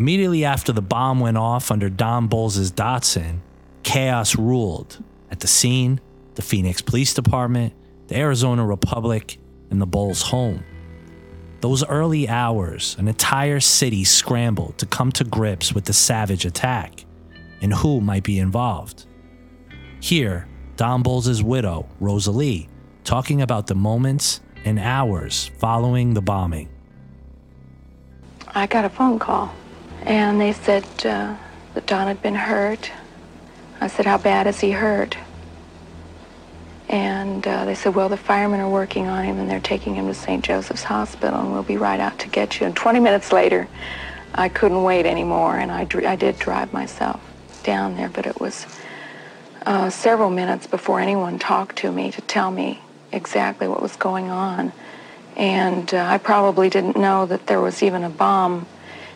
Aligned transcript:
Immediately 0.00 0.46
after 0.46 0.72
the 0.72 0.80
bomb 0.80 1.20
went 1.20 1.36
off 1.36 1.70
under 1.70 1.90
Don 1.90 2.26
Bolles' 2.26 2.72
Datsun, 2.72 3.40
chaos 3.82 4.34
ruled 4.34 4.96
at 5.30 5.40
the 5.40 5.46
scene, 5.46 6.00
the 6.36 6.40
Phoenix 6.40 6.80
Police 6.80 7.12
Department, 7.12 7.74
the 8.08 8.16
Arizona 8.16 8.64
Republic, 8.64 9.36
and 9.70 9.78
the 9.78 9.84
Bolles 9.84 10.22
home. 10.22 10.64
Those 11.60 11.84
early 11.84 12.26
hours, 12.30 12.96
an 12.98 13.08
entire 13.08 13.60
city 13.60 14.04
scrambled 14.04 14.78
to 14.78 14.86
come 14.86 15.12
to 15.12 15.24
grips 15.24 15.74
with 15.74 15.84
the 15.84 15.92
savage 15.92 16.46
attack 16.46 17.04
and 17.60 17.74
who 17.74 18.00
might 18.00 18.24
be 18.24 18.38
involved. 18.38 19.04
Here, 20.00 20.48
Don 20.78 21.02
Bolles' 21.02 21.42
widow, 21.42 21.86
Rosalie, 22.00 22.70
talking 23.04 23.42
about 23.42 23.66
the 23.66 23.74
moments 23.74 24.40
and 24.64 24.78
hours 24.78 25.50
following 25.58 26.14
the 26.14 26.22
bombing. 26.22 26.70
I 28.54 28.66
got 28.66 28.86
a 28.86 28.88
phone 28.88 29.18
call, 29.18 29.54
and 30.02 30.40
they 30.40 30.52
said 30.52 30.84
uh, 31.04 31.36
that 31.74 31.86
Don 31.86 32.06
had 32.06 32.22
been 32.22 32.34
hurt. 32.34 32.90
I 33.80 33.86
said, 33.86 34.06
How 34.06 34.18
bad 34.18 34.46
is 34.46 34.60
he 34.60 34.72
hurt? 34.72 35.16
And 36.88 37.46
uh, 37.46 37.64
they 37.64 37.74
said, 37.74 37.94
Well, 37.94 38.08
the 38.08 38.16
firemen 38.16 38.60
are 38.60 38.68
working 38.68 39.06
on 39.06 39.24
him, 39.24 39.38
and 39.38 39.48
they're 39.48 39.60
taking 39.60 39.94
him 39.94 40.06
to 40.06 40.14
St. 40.14 40.44
Joseph's 40.44 40.84
Hospital, 40.84 41.40
and 41.40 41.52
we'll 41.52 41.62
be 41.62 41.76
right 41.76 42.00
out 42.00 42.18
to 42.20 42.28
get 42.28 42.60
you. 42.60 42.66
And 42.66 42.74
20 42.74 43.00
minutes 43.00 43.32
later, 43.32 43.68
I 44.34 44.48
couldn't 44.48 44.82
wait 44.82 45.06
anymore, 45.06 45.58
and 45.58 45.70
I, 45.70 45.86
I 46.06 46.16
did 46.16 46.38
drive 46.38 46.72
myself 46.72 47.20
down 47.62 47.96
there, 47.96 48.08
but 48.08 48.26
it 48.26 48.40
was 48.40 48.66
uh, 49.66 49.90
several 49.90 50.30
minutes 50.30 50.66
before 50.66 51.00
anyone 51.00 51.38
talked 51.38 51.76
to 51.76 51.92
me 51.92 52.10
to 52.10 52.20
tell 52.22 52.50
me 52.50 52.80
exactly 53.12 53.68
what 53.68 53.82
was 53.82 53.96
going 53.96 54.30
on. 54.30 54.72
And 55.36 55.92
uh, 55.94 56.04
I 56.04 56.18
probably 56.18 56.70
didn't 56.70 56.96
know 56.96 57.26
that 57.26 57.46
there 57.46 57.60
was 57.60 57.82
even 57.82 58.02
a 58.02 58.10
bomb 58.10 58.66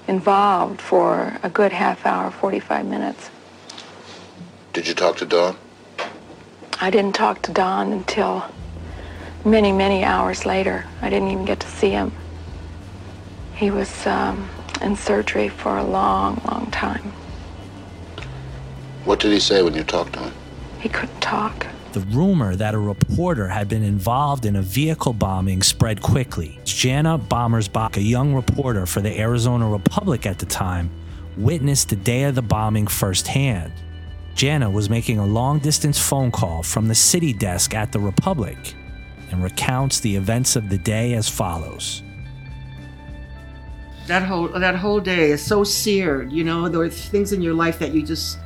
involved 0.09 0.81
for 0.81 1.39
a 1.43 1.49
good 1.49 1.73
half 1.73 2.05
hour, 2.07 2.31
45 2.31 2.87
minutes. 2.87 3.31
Did 4.73 4.87
you 4.87 4.95
talk 4.95 5.17
to 5.19 5.27
Don? 5.27 5.57
I 6.81 6.91
didn't 6.91 7.15
talk 7.15 7.43
to 7.43 7.53
Don 7.53 7.93
until 7.93 8.45
many, 9.45 9.73
many 9.73 10.05
hours 10.05 10.45
later. 10.45 10.85
I 11.01 11.11
didn't 11.11 11.31
even 11.31 11.45
get 11.45 11.61
to 11.61 11.69
see 11.69 11.91
him. 11.91 12.13
He 13.55 13.71
was 13.71 14.07
um, 14.07 14.49
in 14.83 14.97
surgery 14.97 15.49
for 15.49 15.79
a 15.79 15.85
long, 15.85 16.43
long 16.51 16.69
time. 16.71 17.13
What 19.05 19.21
did 19.21 19.33
he 19.33 19.41
say 19.41 19.63
when 19.63 19.75
you 19.75 19.85
talked 19.85 20.15
to 20.15 20.21
him? 20.21 20.33
He 20.81 20.89
couldn't 20.89 21.21
talk. 21.21 21.67
The 21.95 22.00
rumor 22.00 22.56
that 22.56 22.75
a 22.75 22.78
reporter 22.78 23.47
had 23.47 23.69
been 23.69 23.84
involved 23.84 24.47
in 24.47 24.56
a 24.56 24.62
vehicle 24.62 25.12
bombing 25.12 25.62
spread 25.62 26.03
quickly. 26.03 26.59
Jana 26.64 27.17
Bommersbach, 27.17 27.97
a 27.97 28.03
young 28.03 28.34
reporter 28.34 28.84
for 28.84 29.01
the 29.01 29.17
Arizona 29.17 29.69
Republic 29.69 30.27
at 30.27 30.41
the 30.41 30.47
time, 30.47 30.91
witnessed 31.36 31.91
the 31.91 31.95
day 31.95 32.25
of 32.25 32.34
the 32.34 32.42
bombing 32.42 32.89
firsthand. 32.89 33.73
Jana 34.34 34.69
was 34.69 34.91
making 34.91 35.20
a 35.20 35.25
long 35.25 35.61
distance 35.61 35.97
phone 35.97 36.33
call 36.33 36.64
from 36.64 36.89
the 36.89 36.97
city 36.97 37.33
desk 37.33 37.75
at 37.75 37.92
the 37.92 38.01
Republic 38.01 38.75
and 39.31 39.41
recounts 39.41 40.01
the 40.01 40.17
events 40.17 40.56
of 40.56 40.69
the 40.70 40.79
day 40.79 41.14
as 41.14 41.29
follows. 41.29 42.03
That 44.08 44.25
whole 44.25 44.48
that 44.48 44.75
whole 44.75 44.98
day 44.98 45.31
is 45.31 45.47
so 45.47 45.62
seared, 45.62 46.33
you 46.33 46.42
know, 46.42 46.69
there 46.69 46.81
are 46.81 46.89
things 46.89 47.33
in 47.33 47.41
your 47.41 47.55
life 47.55 47.79
that 47.79 47.95
you 47.95 48.03
just 48.03 48.39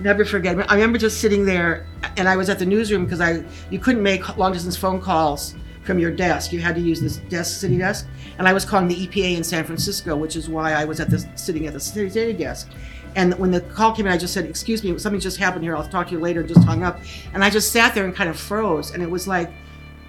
never 0.00 0.24
forget. 0.24 0.70
I 0.70 0.74
remember 0.74 0.98
just 0.98 1.20
sitting 1.20 1.44
there 1.44 1.86
and 2.16 2.28
I 2.28 2.36
was 2.36 2.48
at 2.48 2.58
the 2.58 2.66
newsroom 2.66 3.04
because 3.04 3.20
I 3.20 3.44
you 3.70 3.78
couldn't 3.78 4.02
make 4.02 4.36
long 4.36 4.52
distance 4.52 4.76
phone 4.76 5.00
calls 5.00 5.54
from 5.82 5.98
your 5.98 6.10
desk. 6.10 6.52
You 6.52 6.60
had 6.60 6.74
to 6.74 6.80
use 6.80 7.00
this 7.00 7.16
desk, 7.16 7.60
city 7.60 7.78
desk, 7.78 8.06
and 8.38 8.46
I 8.48 8.52
was 8.52 8.64
calling 8.64 8.88
the 8.88 9.06
EPA 9.06 9.36
in 9.36 9.44
San 9.44 9.64
Francisco, 9.64 10.16
which 10.16 10.36
is 10.36 10.48
why 10.48 10.72
I 10.72 10.84
was 10.84 11.00
at 11.00 11.10
the 11.10 11.26
sitting 11.36 11.66
at 11.66 11.72
the 11.72 11.80
city 11.80 12.32
desk. 12.32 12.70
And 13.16 13.34
when 13.38 13.50
the 13.50 13.60
call 13.60 13.92
came 13.94 14.06
in, 14.06 14.12
I 14.12 14.18
just 14.18 14.32
said, 14.32 14.44
"Excuse 14.44 14.84
me, 14.84 14.96
something 14.98 15.20
just 15.20 15.36
happened 15.36 15.64
here. 15.64 15.76
I'll 15.76 15.88
talk 15.88 16.08
to 16.08 16.12
you 16.12 16.20
later." 16.20 16.40
And 16.40 16.48
just 16.48 16.64
hung 16.64 16.82
up. 16.82 17.00
And 17.34 17.42
I 17.42 17.50
just 17.50 17.72
sat 17.72 17.94
there 17.94 18.04
and 18.04 18.14
kind 18.14 18.30
of 18.30 18.38
froze. 18.38 18.92
And 18.92 19.02
it 19.02 19.10
was 19.10 19.26
like 19.26 19.50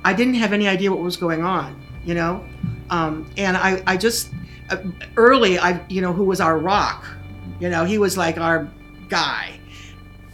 I 0.03 0.13
didn't 0.13 0.35
have 0.35 0.53
any 0.53 0.67
idea 0.67 0.91
what 0.91 0.99
was 0.99 1.17
going 1.17 1.43
on, 1.43 1.79
you 2.05 2.13
know. 2.13 2.43
Um, 2.89 3.29
and 3.37 3.55
I, 3.55 3.81
I 3.87 3.97
just 3.97 4.31
uh, 4.69 4.77
early, 5.15 5.59
I, 5.59 5.85
you 5.87 6.01
know, 6.01 6.13
who 6.13 6.23
was 6.23 6.41
our 6.41 6.57
rock, 6.57 7.05
you 7.59 7.69
know, 7.69 7.85
he 7.85 7.97
was 7.97 8.17
like 8.17 8.37
our 8.37 8.69
guy. 9.09 9.59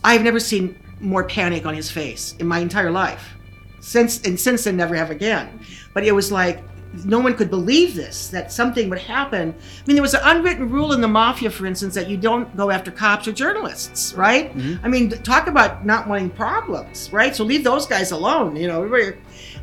I've 0.07 0.23
never 0.23 0.40
seen 0.40 0.79
more 1.01 1.25
panic 1.25 1.66
on 1.66 1.73
his 1.73 1.91
face 1.91 2.34
in 2.40 2.47
my 2.47 2.59
entire 2.59 2.91
life. 2.91 3.35
Since 3.81 4.22
and 4.25 4.40
since 4.40 4.63
then, 4.63 4.78
never 4.78 4.95
have 4.95 5.12
again. 5.12 5.59
But 5.94 6.06
it 6.06 6.13
was 6.13 6.31
like 6.31 6.63
no 7.03 7.19
one 7.19 7.35
could 7.35 7.50
believe 7.50 7.94
this 7.94 8.29
that 8.29 8.50
something 8.50 8.90
would 8.90 9.00
happen. 9.00 9.50
I 9.50 9.84
mean, 9.85 9.97
there 9.97 10.01
was 10.01 10.13
an 10.13 10.22
unwritten 10.23 10.69
rule 10.69 10.94
in 10.94 11.01
the 11.01 11.09
mafia, 11.09 11.50
for 11.50 11.66
instance, 11.66 11.94
that 11.95 12.07
you 12.09 12.16
don't 12.16 12.56
go 12.56 12.72
after 12.72 12.90
cops 12.90 13.28
or 13.28 13.34
journalists, 13.34 14.13
right? 14.13 14.56
Mm-hmm. 14.56 14.85
I 14.85 14.88
mean, 14.88 15.09
talk 15.09 15.47
about 15.47 15.85
not 15.85 16.07
wanting 16.07 16.29
problems, 16.29 17.12
right? 17.12 17.35
So 17.35 17.44
leave 17.44 17.66
those 17.66 17.85
guys 17.85 18.12
alone. 18.12 18.56
You 18.56 18.68
know, 18.68 19.13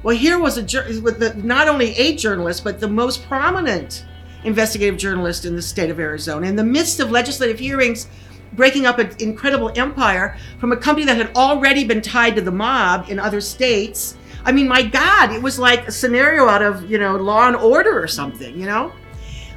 well, 0.02 0.14
here 0.14 0.38
was 0.38 0.58
a 0.58 1.00
with 1.00 1.20
the, 1.20 1.32
not 1.42 1.68
only 1.68 1.96
a 1.96 2.16
journalist 2.16 2.64
but 2.64 2.80
the 2.80 2.88
most 2.88 3.26
prominent 3.26 4.04
investigative 4.44 4.98
journalist 4.98 5.46
in 5.46 5.56
the 5.56 5.62
state 5.62 5.88
of 5.88 5.98
Arizona 5.98 6.46
in 6.46 6.54
the 6.54 6.64
midst 6.64 7.00
of 7.00 7.10
legislative 7.10 7.58
hearings 7.58 8.08
breaking 8.56 8.86
up 8.86 8.98
an 8.98 9.14
incredible 9.18 9.72
empire 9.76 10.36
from 10.58 10.72
a 10.72 10.76
company 10.76 11.06
that 11.06 11.16
had 11.16 11.34
already 11.36 11.84
been 11.84 12.02
tied 12.02 12.36
to 12.36 12.42
the 12.42 12.52
mob 12.52 13.08
in 13.08 13.18
other 13.18 13.40
states. 13.40 14.16
I 14.44 14.52
mean, 14.52 14.68
my 14.68 14.82
God, 14.82 15.32
it 15.32 15.42
was 15.42 15.58
like 15.58 15.88
a 15.88 15.92
scenario 15.92 16.48
out 16.48 16.62
of, 16.62 16.90
you 16.90 16.98
know, 16.98 17.16
Law 17.16 17.46
and 17.46 17.56
Order 17.56 18.02
or 18.02 18.06
something, 18.06 18.58
you 18.58 18.66
know? 18.66 18.92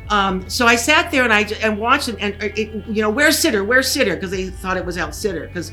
Um, 0.10 0.50
so 0.50 0.66
I 0.66 0.76
sat 0.76 1.12
there 1.12 1.24
and 1.24 1.34
I 1.34 1.42
and 1.62 1.78
watched 1.78 2.08
it, 2.08 2.16
and 2.20 2.42
it, 2.42 2.88
you 2.88 3.02
know, 3.02 3.10
where's 3.10 3.38
Sitter? 3.38 3.66
Where's 3.66 3.92
Sitter? 3.92 4.16
Because 4.16 4.32
they 4.32 4.48
thought 4.48 4.78
it 4.78 4.86
was 4.86 4.98
Al 4.98 5.12
Sitter 5.12 5.48
because 5.48 5.72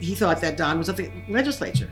he 0.00 0.14
thought 0.14 0.40
that 0.40 0.56
Don 0.56 0.78
was 0.78 0.88
at 0.88 0.96
the 0.96 1.10
legislature. 1.28 1.90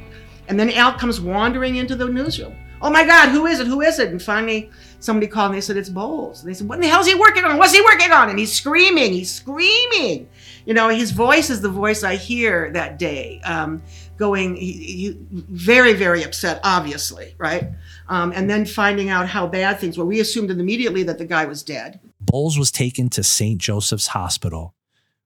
And 0.48 0.58
then 0.58 0.70
Al 0.70 0.94
comes 0.94 1.20
wandering 1.20 1.76
into 1.76 1.94
the 1.94 2.06
newsroom. 2.06 2.56
Oh 2.80 2.90
my 2.90 3.04
God, 3.04 3.30
who 3.30 3.46
is 3.46 3.60
it? 3.60 3.66
Who 3.66 3.80
is 3.80 3.98
it? 3.98 4.10
And 4.10 4.20
finally, 4.20 4.70
somebody 5.00 5.26
called 5.26 5.52
and 5.52 5.56
they 5.56 5.60
said, 5.60 5.76
It's 5.76 5.88
Bolles. 5.88 6.42
And 6.42 6.50
they 6.50 6.54
said, 6.54 6.68
What 6.68 6.80
the 6.80 6.86
hell 6.86 7.00
is 7.00 7.06
he 7.06 7.14
working 7.14 7.44
on? 7.44 7.56
What's 7.56 7.74
he 7.74 7.80
working 7.80 8.12
on? 8.12 8.28
And 8.28 8.38
he's 8.38 8.52
screaming, 8.52 9.12
he's 9.12 9.32
screaming. 9.32 10.28
You 10.64 10.72
know, 10.72 10.88
his 10.88 11.10
voice 11.10 11.50
is 11.50 11.60
the 11.60 11.68
voice 11.68 12.02
I 12.02 12.16
hear 12.16 12.70
that 12.72 12.98
day, 12.98 13.40
um, 13.44 13.82
going 14.16 14.56
he, 14.56 14.72
he, 14.72 15.18
very, 15.30 15.92
very 15.92 16.22
upset, 16.22 16.60
obviously, 16.64 17.34
right? 17.38 17.70
Um, 18.08 18.32
and 18.34 18.48
then 18.48 18.64
finding 18.64 19.10
out 19.10 19.28
how 19.28 19.46
bad 19.46 19.78
things 19.78 19.98
were. 19.98 20.06
We 20.06 20.20
assumed 20.20 20.50
immediately 20.50 21.02
that 21.02 21.18
the 21.18 21.26
guy 21.26 21.44
was 21.44 21.62
dead. 21.62 22.00
Bolles 22.20 22.58
was 22.58 22.70
taken 22.70 23.10
to 23.10 23.22
St. 23.22 23.60
Joseph's 23.60 24.08
Hospital, 24.08 24.74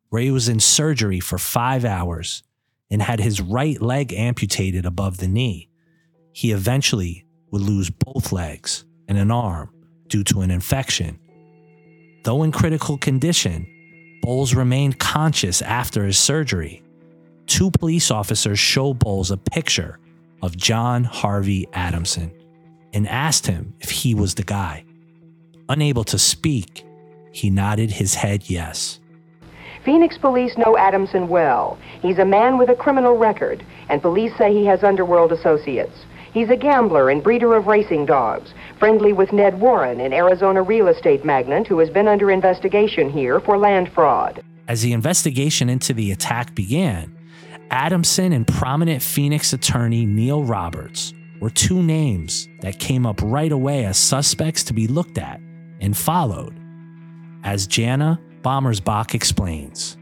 where 0.09 0.23
he 0.23 0.33
was 0.33 0.49
in 0.49 0.59
surgery 0.59 1.21
for 1.21 1.39
five 1.39 1.85
hours 1.85 2.43
and 2.91 3.01
had 3.01 3.21
his 3.21 3.41
right 3.41 3.81
leg 3.81 4.13
amputated 4.13 4.87
above 4.87 5.19
the 5.19 5.29
knee. 5.29 5.69
He 6.33 6.51
eventually 6.51 7.27
would 7.51 7.63
lose 7.63 7.91
both 7.91 8.33
legs 8.33 8.85
and 9.07 9.19
an 9.19 9.31
arm 9.31 9.71
due 10.09 10.25
to 10.25 10.41
an 10.41 10.51
infection. 10.51 11.19
Though 12.25 12.43
in 12.43 12.53
critical 12.53 12.99
condition, 12.99 13.67
Bolles 14.29 14.55
remained 14.55 14.99
conscious 14.99 15.63
after 15.63 16.05
his 16.05 16.19
surgery. 16.19 16.83
Two 17.47 17.71
police 17.71 18.11
officers 18.11 18.59
show 18.59 18.93
Bolles 18.93 19.31
a 19.31 19.39
picture 19.39 19.99
of 20.43 20.55
John 20.55 21.03
Harvey 21.03 21.67
Adamson 21.73 22.31
and 22.93 23.09
asked 23.09 23.47
him 23.47 23.73
if 23.81 23.89
he 23.89 24.15
was 24.15 24.35
the 24.35 24.43
guy. 24.43 24.85
Unable 25.71 26.05
to 26.05 26.19
speak, 26.19 26.85
he 27.33 27.49
nodded 27.49 27.91
his 27.91 28.17
head 28.17 28.51
yes. 28.51 29.01
Phoenix 29.83 30.19
police 30.19 30.59
know 30.59 30.77
Adamson 30.77 31.29
well. 31.29 31.79
He's 32.03 32.19
a 32.19 32.25
man 32.27 32.59
with 32.59 32.69
a 32.69 32.75
criminal 32.75 33.17
record, 33.17 33.65
and 33.89 34.03
police 34.03 34.37
say 34.37 34.53
he 34.53 34.67
has 34.67 34.85
underworld 34.85 35.33
associates. 35.33 36.05
He's 36.39 36.51
a 36.51 36.57
gambler 36.57 37.11
and 37.11 37.21
breeder 37.21 37.57
of 37.57 37.67
racing 37.67 38.07
dogs, 38.07 38.55
friendly 38.79 39.13
with 39.13 39.33
Ned 39.33 39.59
Warren, 39.59 39.99
an 39.99 40.13
Arizona 40.13 40.63
real 40.63 40.87
estate 40.87 41.25
magnate 41.25 41.67
who 41.67 41.81
has 41.81 41.91
been 41.91 42.07
under 42.07 42.31
investigation 42.31 43.11
here 43.11 43.41
for 43.41 43.59
land 43.59 43.91
fraud. 43.91 44.41
As 44.69 44.81
the 44.81 44.93
investigation 44.93 45.69
into 45.69 45.93
the 45.93 46.13
attack 46.13 46.55
began, 46.55 47.13
Adamson 47.73 48.33
and 48.33 48.47
prominent 48.47 49.03
Phoenix 49.03 49.53
attorney 49.53 50.07
Neil 50.07 50.45
Roberts 50.45 51.13
were 51.41 51.51
two 51.51 51.83
names 51.83 52.47
that 52.61 52.79
came 52.79 53.05
up 53.05 53.21
right 53.21 53.51
away 53.51 53.85
as 53.85 53.99
suspects 53.99 54.63
to 54.63 54.73
be 54.73 54.87
looked 54.87 55.19
at 55.19 55.41
and 55.81 55.97
followed. 55.97 56.57
As 57.43 57.67
Jana 57.67 58.21
Bommersbach 58.43 59.13
explains. 59.13 59.98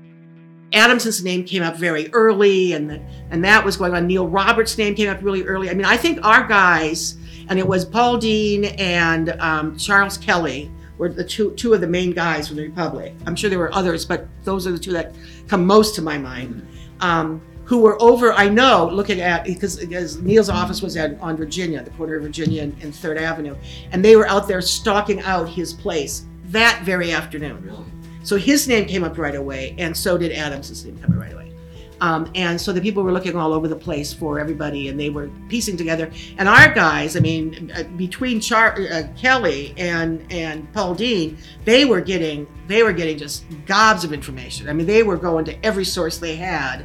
Adamson's 0.72 1.22
name 1.22 1.44
came 1.44 1.62
up 1.62 1.76
very 1.76 2.12
early, 2.12 2.72
and 2.72 2.90
the, 2.90 3.00
and 3.30 3.44
that 3.44 3.64
was 3.64 3.76
going 3.76 3.94
on. 3.94 4.06
Neil 4.06 4.28
Roberts' 4.28 4.76
name 4.76 4.94
came 4.94 5.08
up 5.08 5.22
really 5.22 5.44
early. 5.44 5.70
I 5.70 5.74
mean, 5.74 5.86
I 5.86 5.96
think 5.96 6.24
our 6.24 6.46
guys, 6.46 7.16
and 7.48 7.58
it 7.58 7.66
was 7.66 7.84
Paul 7.84 8.18
Dean 8.18 8.64
and 8.64 9.30
um, 9.40 9.76
Charles 9.78 10.18
Kelly, 10.18 10.70
were 10.98 11.08
the 11.08 11.24
two 11.24 11.52
two 11.52 11.74
of 11.74 11.80
the 11.80 11.86
main 11.86 12.12
guys 12.12 12.48
from 12.48 12.56
the 12.56 12.66
Republic. 12.66 13.14
I'm 13.26 13.36
sure 13.36 13.50
there 13.50 13.58
were 13.58 13.74
others, 13.74 14.04
but 14.04 14.26
those 14.44 14.66
are 14.66 14.72
the 14.72 14.78
two 14.78 14.92
that 14.92 15.14
come 15.46 15.66
most 15.66 15.94
to 15.96 16.02
my 16.02 16.18
mind. 16.18 16.66
Um, 17.00 17.42
who 17.64 17.80
were 17.80 18.00
over, 18.00 18.32
I 18.32 18.48
know, 18.48 18.88
looking 18.92 19.20
at 19.20 19.44
because, 19.44 19.78
because 19.78 20.22
Neil's 20.22 20.48
office 20.48 20.82
was 20.82 20.96
at, 20.96 21.20
on 21.20 21.36
Virginia, 21.36 21.82
the 21.82 21.90
corner 21.90 22.14
of 22.14 22.22
Virginia 22.22 22.62
and, 22.62 22.80
and 22.80 22.94
Third 22.94 23.18
Avenue, 23.18 23.56
and 23.90 24.04
they 24.04 24.14
were 24.14 24.28
out 24.28 24.46
there 24.46 24.62
stalking 24.62 25.20
out 25.22 25.48
his 25.48 25.72
place 25.72 26.26
that 26.46 26.82
very 26.84 27.12
afternoon. 27.12 27.84
So 28.26 28.36
his 28.36 28.66
name 28.66 28.86
came 28.86 29.04
up 29.04 29.18
right 29.18 29.36
away, 29.36 29.76
and 29.78 29.96
so 29.96 30.18
did 30.18 30.32
Adams's 30.32 30.84
name 30.84 30.98
come 30.98 31.12
up 31.12 31.20
right 31.20 31.32
away. 31.32 31.52
Um, 32.00 32.28
and 32.34 32.60
so 32.60 32.72
the 32.72 32.80
people 32.80 33.04
were 33.04 33.12
looking 33.12 33.36
all 33.36 33.52
over 33.52 33.68
the 33.68 33.76
place 33.76 34.12
for 34.12 34.40
everybody, 34.40 34.88
and 34.88 34.98
they 34.98 35.10
were 35.10 35.30
piecing 35.48 35.76
together. 35.76 36.10
And 36.36 36.48
our 36.48 36.74
guys, 36.74 37.16
I 37.16 37.20
mean, 37.20 37.70
uh, 37.76 37.84
between 37.96 38.40
Char- 38.40 38.80
uh, 38.80 39.04
Kelly 39.16 39.74
and 39.76 40.26
and 40.32 40.70
Paul 40.72 40.96
Dean, 40.96 41.38
they 41.64 41.84
were 41.84 42.00
getting 42.00 42.48
they 42.66 42.82
were 42.82 42.92
getting 42.92 43.16
just 43.16 43.44
gobs 43.64 44.02
of 44.02 44.12
information. 44.12 44.68
I 44.68 44.72
mean, 44.72 44.88
they 44.88 45.04
were 45.04 45.16
going 45.16 45.44
to 45.44 45.64
every 45.64 45.84
source 45.84 46.18
they 46.18 46.34
had, 46.34 46.84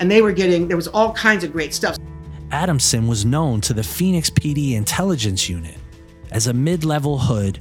and 0.00 0.10
they 0.10 0.20
were 0.20 0.32
getting 0.32 0.66
there 0.66 0.76
was 0.76 0.88
all 0.88 1.12
kinds 1.12 1.44
of 1.44 1.52
great 1.52 1.72
stuff. 1.72 1.96
Adamson 2.50 3.06
was 3.06 3.24
known 3.24 3.60
to 3.60 3.72
the 3.72 3.84
Phoenix 3.84 4.30
PD 4.30 4.72
intelligence 4.72 5.48
unit 5.48 5.76
as 6.32 6.48
a 6.48 6.52
mid 6.52 6.84
level 6.84 7.18
hood 7.18 7.60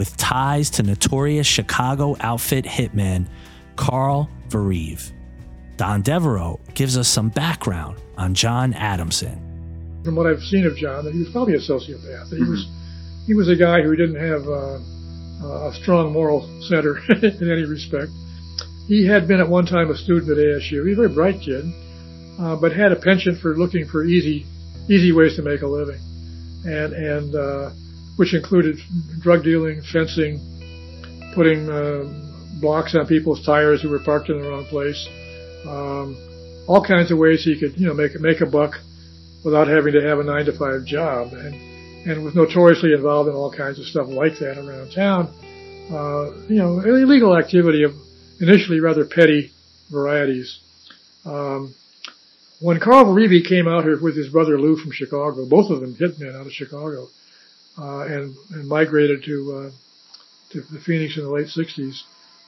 with 0.00 0.16
ties 0.16 0.70
to 0.70 0.82
notorious 0.82 1.46
Chicago 1.46 2.16
outfit 2.20 2.64
hitman 2.64 3.28
Carl 3.76 4.30
Verive. 4.48 5.12
Don 5.76 6.00
Devereaux 6.00 6.58
gives 6.72 6.96
us 6.96 7.06
some 7.06 7.28
background 7.28 8.00
on 8.16 8.32
John 8.32 8.72
Adamson. 8.72 9.36
From 10.02 10.16
what 10.16 10.26
I've 10.26 10.40
seen 10.40 10.64
of 10.64 10.74
John, 10.74 11.04
that 11.04 11.12
he 11.12 11.18
was 11.18 11.28
probably 11.28 11.52
a 11.52 11.58
sociopath. 11.58 12.34
He 12.34 12.42
was 12.42 12.66
he 13.26 13.34
was 13.34 13.50
a 13.50 13.56
guy 13.56 13.82
who 13.82 13.94
didn't 13.94 14.16
have 14.16 14.48
uh, 14.48 15.68
a 15.68 15.72
strong 15.82 16.14
moral 16.14 16.48
center 16.62 16.96
in 17.22 17.52
any 17.52 17.64
respect. 17.64 18.10
He 18.88 19.06
had 19.06 19.28
been 19.28 19.38
at 19.38 19.50
one 19.50 19.66
time 19.66 19.90
a 19.90 19.96
student 19.98 20.30
at 20.30 20.38
ASU. 20.38 20.88
He 20.88 20.94
was 20.94 20.98
a 20.98 21.02
very 21.02 21.14
bright 21.14 21.42
kid, 21.42 21.66
uh, 22.40 22.56
but 22.56 22.72
had 22.72 22.90
a 22.90 22.96
penchant 22.96 23.38
for 23.42 23.54
looking 23.54 23.86
for 23.86 24.02
easy 24.02 24.46
easy 24.88 25.12
ways 25.12 25.36
to 25.36 25.42
make 25.42 25.60
a 25.60 25.66
living, 25.66 26.00
and 26.64 26.94
and 26.94 27.34
uh, 27.34 27.70
which 28.20 28.34
included 28.34 28.76
drug 29.20 29.42
dealing, 29.42 29.80
fencing, 29.80 30.38
putting 31.34 31.68
uh, 31.70 32.04
blocks 32.60 32.94
on 32.94 33.06
people's 33.06 33.44
tires 33.44 33.80
who 33.80 33.88
were 33.88 33.98
parked 33.98 34.28
in 34.28 34.40
the 34.40 34.48
wrong 34.48 34.66
place 34.66 35.08
um, 35.66 36.16
all 36.66 36.84
kinds 36.84 37.10
of 37.10 37.18
ways 37.18 37.44
he 37.44 37.58
could, 37.58 37.78
you 37.78 37.86
know, 37.86 37.94
make 37.94 38.18
make 38.20 38.40
a 38.40 38.46
buck 38.46 38.74
without 39.44 39.66
having 39.68 39.92
to 39.92 40.02
have 40.02 40.18
a 40.18 40.24
nine 40.24 40.46
to 40.46 40.56
five 40.56 40.84
job, 40.84 41.32
and 41.32 41.54
and 42.08 42.24
was 42.24 42.34
notoriously 42.34 42.92
involved 42.92 43.28
in 43.28 43.34
all 43.34 43.52
kinds 43.52 43.78
of 43.78 43.84
stuff 43.84 44.08
like 44.08 44.38
that 44.38 44.56
around 44.58 44.90
town. 44.92 45.28
Uh, 45.90 46.32
you 46.48 46.56
know, 46.56 46.80
illegal 46.80 47.36
activity 47.36 47.82
of 47.82 47.92
initially 48.40 48.80
rather 48.80 49.04
petty 49.04 49.50
varieties. 49.90 50.60
Um, 51.24 51.74
when 52.60 52.78
Carl 52.78 53.06
Verive 53.06 53.44
came 53.46 53.66
out 53.66 53.84
here 53.84 54.00
with 54.00 54.16
his 54.16 54.28
brother 54.28 54.58
Lou 54.58 54.76
from 54.76 54.92
Chicago, 54.92 55.46
both 55.48 55.70
of 55.70 55.80
them 55.80 55.94
hitmen 55.94 56.38
out 56.38 56.46
of 56.46 56.52
Chicago, 56.52 57.08
uh, 57.80 58.02
and, 58.02 58.36
and 58.50 58.68
migrated 58.68 59.24
to 59.24 59.70
uh, 59.70 59.70
to 60.52 60.60
the 60.72 60.80
Phoenix 60.80 61.16
in 61.16 61.22
the 61.22 61.30
late 61.30 61.46
60s, 61.46 62.02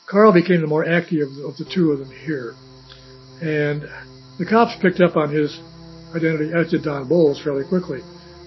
Carl 0.06 0.32
became 0.32 0.60
the 0.60 0.66
more 0.66 0.84
active 0.84 1.28
of 1.28 1.34
the, 1.36 1.44
of 1.44 1.56
the 1.56 1.64
two 1.64 1.92
of 1.92 2.00
them 2.00 2.10
here. 2.10 2.54
And 3.40 3.82
the 4.38 4.46
cops 4.46 4.74
picked 4.82 5.00
up 5.00 5.16
on 5.16 5.32
his 5.32 5.60
identity, 6.14 6.52
as 6.52 6.70
did 6.70 6.82
Don 6.82 7.08
Bolles, 7.08 7.40
fairly 7.42 7.64
quickly. 7.64 8.00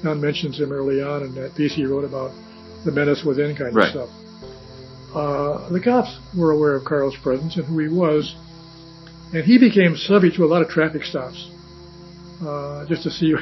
Don 0.04 0.22
mentions 0.22 0.60
him 0.60 0.72
early 0.72 1.02
on 1.02 1.24
in 1.24 1.34
that 1.36 1.56
piece 1.56 1.74
he 1.74 1.86
wrote 1.86 2.04
about 2.04 2.32
the 2.84 2.92
menace 2.92 3.24
within 3.26 3.56
kind 3.56 3.76
right. 3.76 3.88
of 3.88 3.92
stuff. 3.92 4.10
Uh, 5.16 5.70
the 5.70 5.80
cops 5.80 6.20
were 6.38 6.52
aware 6.52 6.76
of 6.76 6.84
Carl's 6.84 7.16
presence 7.24 7.56
and 7.56 7.66
who 7.66 7.80
he 7.80 7.88
was, 7.88 8.36
and 9.34 9.44
he 9.44 9.58
became 9.58 9.96
subject 9.96 10.36
to 10.36 10.44
a 10.44 10.46
lot 10.48 10.62
of 10.62 10.68
traffic 10.68 11.04
stops 11.04 11.50
uh, 12.46 12.86
just 12.88 13.04
to 13.04 13.10
see, 13.10 13.28
you 13.28 13.40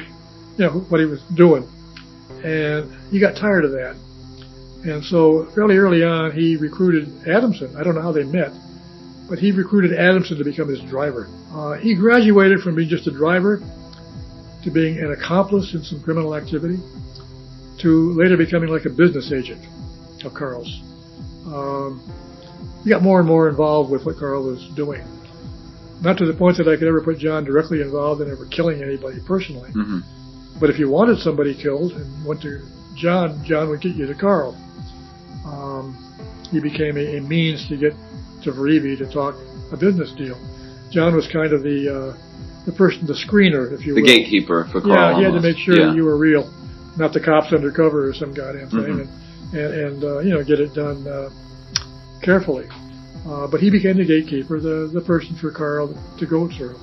know, 0.58 0.86
what 0.88 1.00
he 1.00 1.06
was 1.06 1.20
doing. 1.34 1.68
And 2.44 2.92
he 3.10 3.18
got 3.18 3.36
tired 3.36 3.64
of 3.64 3.72
that. 3.72 3.96
And 4.84 5.02
so 5.02 5.48
fairly 5.54 5.78
early 5.78 6.04
on, 6.04 6.32
he 6.32 6.56
recruited 6.56 7.08
Adamson. 7.26 7.74
I 7.74 7.82
don't 7.82 7.94
know 7.94 8.02
how 8.02 8.12
they 8.12 8.24
met, 8.24 8.52
but 9.30 9.38
he 9.38 9.50
recruited 9.50 9.98
Adamson 9.98 10.36
to 10.36 10.44
become 10.44 10.68
his 10.68 10.82
driver. 10.82 11.26
Uh, 11.50 11.74
he 11.74 11.94
graduated 11.94 12.60
from 12.60 12.76
being 12.76 12.88
just 12.88 13.06
a 13.06 13.10
driver 13.10 13.60
to 14.62 14.70
being 14.70 14.98
an 14.98 15.12
accomplice 15.12 15.72
in 15.74 15.82
some 15.82 16.02
criminal 16.02 16.34
activity 16.34 16.76
to 17.80 18.12
later 18.12 18.36
becoming 18.36 18.68
like 18.68 18.84
a 18.84 18.90
business 18.90 19.32
agent 19.32 19.64
of 20.24 20.34
Carl's. 20.34 20.82
Um, 21.46 22.00
he 22.84 22.90
got 22.90 23.02
more 23.02 23.20
and 23.20 23.28
more 23.28 23.48
involved 23.48 23.90
with 23.90 24.04
what 24.04 24.18
Carl 24.18 24.44
was 24.44 24.68
doing. 24.76 25.02
Not 26.02 26.18
to 26.18 26.26
the 26.26 26.34
point 26.34 26.58
that 26.58 26.68
I 26.68 26.76
could 26.76 26.88
ever 26.88 27.00
put 27.00 27.18
John 27.18 27.44
directly 27.44 27.80
involved 27.80 28.20
in 28.20 28.30
ever 28.30 28.46
killing 28.46 28.82
anybody 28.82 29.18
personally. 29.26 29.70
Mm-hmm. 29.70 30.00
But 30.60 30.70
if 30.70 30.78
you 30.78 30.88
wanted 30.88 31.18
somebody 31.18 31.54
killed 31.54 31.92
and 31.92 32.24
went 32.24 32.42
to 32.42 32.62
John, 32.94 33.42
John 33.44 33.68
would 33.70 33.80
get 33.80 33.94
you 33.96 34.06
to 34.06 34.14
Carl. 34.14 34.56
Um, 35.44 35.96
he 36.50 36.60
became 36.60 36.96
a, 36.96 37.16
a 37.16 37.20
means 37.20 37.68
to 37.68 37.76
get 37.76 37.92
to 38.42 38.52
Verive 38.52 38.98
to 38.98 39.06
talk 39.12 39.34
a 39.72 39.76
business 39.76 40.12
deal. 40.12 40.38
John 40.90 41.14
was 41.16 41.26
kind 41.26 41.52
of 41.52 41.62
the 41.62 41.88
uh, 42.14 42.16
the 42.66 42.72
person, 42.72 43.06
the 43.06 43.14
screener, 43.14 43.72
if 43.72 43.84
you 43.84 43.94
The 43.94 44.00
will. 44.00 44.06
The 44.06 44.14
gatekeeper 44.16 44.68
for 44.70 44.80
Carl. 44.80 45.12
Yeah, 45.12 45.18
he 45.18 45.24
had 45.24 45.34
to 45.34 45.40
make 45.40 45.58
sure 45.58 45.78
yeah. 45.78 45.86
that 45.86 45.96
you 45.96 46.04
were 46.04 46.16
real, 46.16 46.50
not 46.96 47.12
the 47.12 47.20
cops 47.20 47.52
undercover 47.52 48.08
or 48.08 48.14
some 48.14 48.32
goddamn 48.32 48.70
thing, 48.70 48.78
Mhm. 48.80 49.00
and 49.00 49.08
and, 49.58 49.74
and 49.74 50.04
uh, 50.04 50.18
you 50.20 50.30
know 50.30 50.42
get 50.44 50.60
it 50.60 50.72
done 50.74 51.06
uh, 51.06 51.30
carefully. 52.22 52.68
Uh, 53.28 53.46
but 53.46 53.60
he 53.60 53.70
became 53.70 53.96
the 53.96 54.04
gatekeeper, 54.04 54.60
the 54.60 54.88
the 54.92 55.00
person 55.00 55.34
for 55.36 55.50
Carl 55.50 55.94
to 56.18 56.26
go 56.26 56.48
through, 56.48 56.76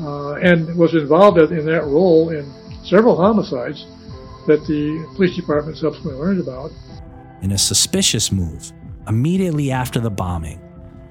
uh, 0.00 0.34
and 0.34 0.76
was 0.76 0.94
involved 0.94 1.38
in 1.38 1.66
that 1.66 1.84
role 1.84 2.30
in 2.30 2.44
several 2.84 3.16
homicides 3.16 3.86
that 4.46 4.64
the 4.66 5.06
police 5.14 5.36
department 5.36 5.78
subsequently 5.78 6.20
learned 6.20 6.40
about. 6.40 6.70
In 7.42 7.52
a 7.52 7.58
suspicious 7.58 8.32
move, 8.32 8.72
immediately 9.08 9.70
after 9.70 10.00
the 10.00 10.10
bombing, 10.10 10.60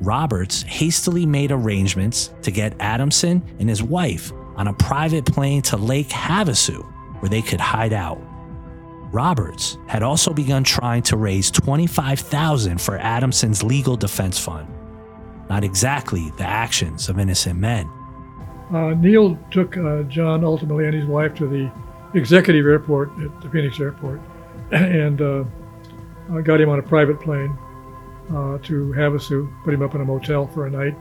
Roberts 0.01 0.63
hastily 0.63 1.25
made 1.25 1.51
arrangements 1.51 2.33
to 2.41 2.51
get 2.51 2.75
Adamson 2.79 3.43
and 3.59 3.69
his 3.69 3.83
wife 3.83 4.31
on 4.55 4.67
a 4.67 4.73
private 4.73 5.25
plane 5.25 5.61
to 5.63 5.77
Lake 5.77 6.09
Havasu, 6.09 6.83
where 7.21 7.29
they 7.29 7.41
could 7.41 7.59
hide 7.59 7.93
out. 7.93 8.19
Roberts 9.11 9.77
had 9.87 10.03
also 10.03 10.33
begun 10.33 10.63
trying 10.63 11.03
to 11.03 11.17
raise 11.17 11.51
25,000 11.51 12.79
for 12.79 12.97
Adamson's 12.97 13.61
legal 13.61 13.95
defense 13.95 14.39
fund. 14.39 14.67
Not 15.49 15.63
exactly 15.63 16.31
the 16.37 16.45
actions 16.45 17.09
of 17.09 17.19
innocent 17.19 17.59
men. 17.59 17.89
Uh, 18.73 18.93
Neil 18.93 19.37
took 19.51 19.75
uh, 19.77 20.03
John 20.03 20.43
ultimately 20.45 20.85
and 20.85 20.93
his 20.93 21.05
wife 21.05 21.35
to 21.35 21.47
the 21.47 21.71
executive 22.13 22.65
airport 22.65 23.09
at 23.19 23.41
the 23.41 23.49
Phoenix 23.49 23.79
airport 23.79 24.21
and 24.71 25.21
uh, 25.21 25.43
uh, 26.31 26.41
got 26.41 26.61
him 26.61 26.69
on 26.69 26.79
a 26.79 26.83
private 26.83 27.19
plane 27.19 27.57
uh, 28.29 28.57
to 28.59 28.93
Havasu, 28.95 29.51
put 29.63 29.73
him 29.73 29.81
up 29.81 29.93
in 29.95 30.01
a 30.01 30.05
motel 30.05 30.47
for 30.47 30.67
a 30.67 30.71
night, 30.71 30.95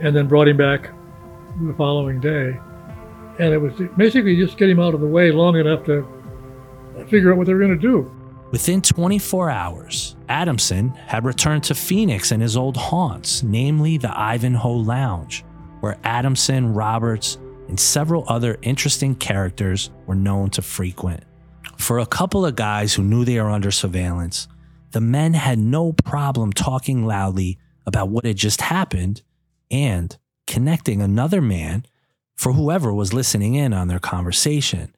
and 0.00 0.16
then 0.16 0.26
brought 0.26 0.48
him 0.48 0.56
back 0.56 0.90
the 1.62 1.74
following 1.74 2.20
day. 2.20 2.58
And 3.38 3.52
it 3.52 3.58
was 3.58 3.72
basically 3.96 4.36
just 4.36 4.58
get 4.58 4.68
him 4.68 4.80
out 4.80 4.94
of 4.94 5.00
the 5.00 5.06
way 5.06 5.30
long 5.30 5.56
enough 5.56 5.84
to 5.84 6.06
figure 7.08 7.30
out 7.30 7.38
what 7.38 7.46
they 7.46 7.54
were 7.54 7.60
going 7.60 7.78
to 7.78 7.80
do. 7.80 8.10
Within 8.50 8.80
24 8.80 9.50
hours, 9.50 10.16
Adamson 10.28 10.90
had 10.90 11.24
returned 11.24 11.64
to 11.64 11.74
Phoenix 11.74 12.32
and 12.32 12.40
his 12.40 12.56
old 12.56 12.76
haunts, 12.76 13.42
namely 13.42 13.98
the 13.98 14.18
Ivanhoe 14.18 14.72
Lounge, 14.72 15.44
where 15.80 15.98
Adamson, 16.04 16.74
Roberts, 16.74 17.38
and 17.68 17.78
several 17.78 18.24
other 18.28 18.58
interesting 18.62 19.14
characters 19.14 19.90
were 20.06 20.14
known 20.14 20.50
to 20.50 20.62
frequent. 20.62 21.24
For 21.78 21.98
a 21.98 22.06
couple 22.06 22.46
of 22.46 22.56
guys 22.56 22.94
who 22.94 23.02
knew 23.02 23.24
they 23.24 23.40
were 23.40 23.50
under 23.50 23.70
surveillance, 23.70 24.48
the 24.92 25.00
men 25.00 25.34
had 25.34 25.58
no 25.58 25.92
problem 25.92 26.52
talking 26.52 27.04
loudly 27.04 27.58
about 27.86 28.08
what 28.08 28.24
had 28.24 28.36
just 28.36 28.60
happened 28.60 29.22
and 29.70 30.16
connecting 30.46 31.02
another 31.02 31.40
man 31.40 31.84
for 32.36 32.52
whoever 32.52 32.92
was 32.92 33.12
listening 33.12 33.54
in 33.54 33.72
on 33.72 33.88
their 33.88 33.98
conversation. 33.98 34.94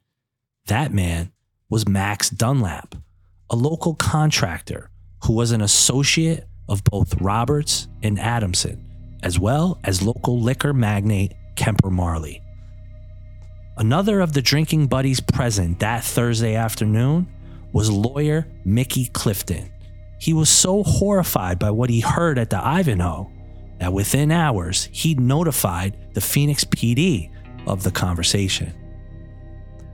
That 0.67 0.93
man 0.93 1.31
was 1.69 1.87
Max 1.87 2.29
Dunlap, 2.29 2.95
a 3.49 3.55
local 3.55 3.95
contractor 3.95 4.89
who 5.23 5.33
was 5.33 5.51
an 5.51 5.61
associate 5.61 6.47
of 6.67 6.83
both 6.83 7.19
Roberts 7.19 7.87
and 8.03 8.19
Adamson, 8.19 8.88
as 9.23 9.39
well 9.39 9.79
as 9.83 10.01
local 10.01 10.39
liquor 10.39 10.73
magnate 10.73 11.33
Kemper 11.55 11.89
Marley. 11.89 12.41
Another 13.77 14.19
of 14.19 14.33
the 14.33 14.41
drinking 14.41 14.87
buddies 14.87 15.19
present 15.19 15.79
that 15.79 16.03
Thursday 16.03 16.55
afternoon 16.55 17.27
was 17.71 17.89
lawyer 17.89 18.47
Mickey 18.65 19.05
Clifton. 19.05 19.71
He 20.19 20.33
was 20.33 20.49
so 20.49 20.83
horrified 20.83 21.59
by 21.59 21.71
what 21.71 21.89
he 21.89 22.01
heard 22.01 22.37
at 22.37 22.49
the 22.49 22.65
Ivanhoe 22.65 23.31
that 23.79 23.93
within 23.93 24.31
hours 24.31 24.89
he 24.91 25.13
notified 25.15 25.95
the 26.13 26.21
Phoenix 26.21 26.65
PD 26.65 27.31
of 27.67 27.83
the 27.83 27.91
conversation. 27.91 28.73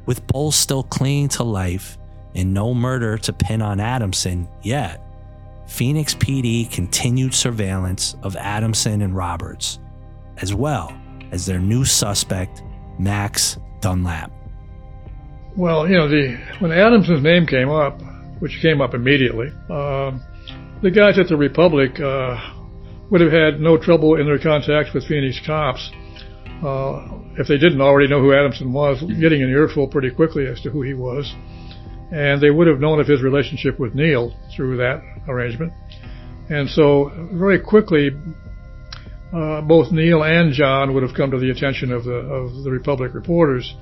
With 0.08 0.26
Bolles 0.28 0.56
still 0.56 0.84
clinging 0.84 1.30
to 1.30 1.44
life 1.44 1.98
and 2.34 2.54
no 2.54 2.74
murder 2.74 3.18
to 3.20 3.34
pin 3.34 3.62
on 3.62 3.80
Adamson 3.80 4.48
yet, 4.64 5.05
Phoenix 5.68 6.14
PD 6.16 6.72
continued 6.72 7.34
surveillance 7.34 8.16
of 8.22 8.36
Adamson 8.36 9.02
and 9.02 9.16
Roberts, 9.16 9.80
as 10.38 10.54
well 10.54 10.96
as 11.32 11.46
their 11.46 11.60
new 11.60 11.84
suspect, 11.86 12.64
Max 13.00 13.58
Dunlap. 13.82 14.32
Well, 15.56 15.88
you 15.88 15.96
know, 15.96 16.08
the 16.08 16.38
when 16.60 16.72
Adamson's 16.72 17.24
name 17.24 17.48
came 17.48 17.70
up, 17.70 18.02
which 18.40 18.60
came 18.62 18.82
up 18.82 18.94
immediately, 18.94 19.48
um, 19.70 20.22
the 20.82 20.92
guys 20.92 21.18
at 21.18 21.28
the 21.28 21.38
Republic 21.38 22.00
uh, 22.00 22.38
would 23.10 23.22
have 23.22 23.32
had 23.32 23.60
no 23.60 23.78
trouble 23.78 24.20
in 24.20 24.26
their 24.26 24.40
contacts 24.40 24.94
with 24.94 25.08
Phoenix 25.08 25.40
cops. 25.46 25.92
Uh, 26.64 27.20
if 27.38 27.48
they 27.48 27.58
didn't 27.58 27.82
already 27.82 28.08
know 28.08 28.22
who 28.22 28.34
Adamson 28.34 28.72
was, 28.72 29.02
getting 29.20 29.44
an 29.44 29.50
earful 29.50 29.88
pretty 29.88 30.10
quickly 30.10 30.48
as 30.48 30.62
to 30.62 30.70
who 30.70 30.82
he 30.82 30.94
was. 30.94 31.34
And 32.12 32.42
they 32.42 32.50
would 32.50 32.68
have 32.68 32.80
known 32.80 33.00
of 33.00 33.08
his 33.08 33.22
relationship 33.22 33.80
with 33.80 33.94
Neil 33.94 34.34
through 34.56 34.78
that 34.78 35.02
arrangement. 35.28 35.74
And 36.50 36.70
so, 36.70 37.12
very 37.34 37.60
quickly, 37.60 38.12
uh, 39.34 39.62
both 39.62 39.92
Neil 39.92 40.24
and 40.24 40.54
John 40.54 40.94
would 40.94 41.04
have 41.04 41.16
come 41.16 41.32
to 41.32 41.40
the 41.40 41.50
attention 41.50 41.92
of 41.92 42.04
the 42.04 42.16
of 42.16 42.64
the 42.64 42.72
Republic 42.72 43.14
reporters. 43.14 43.74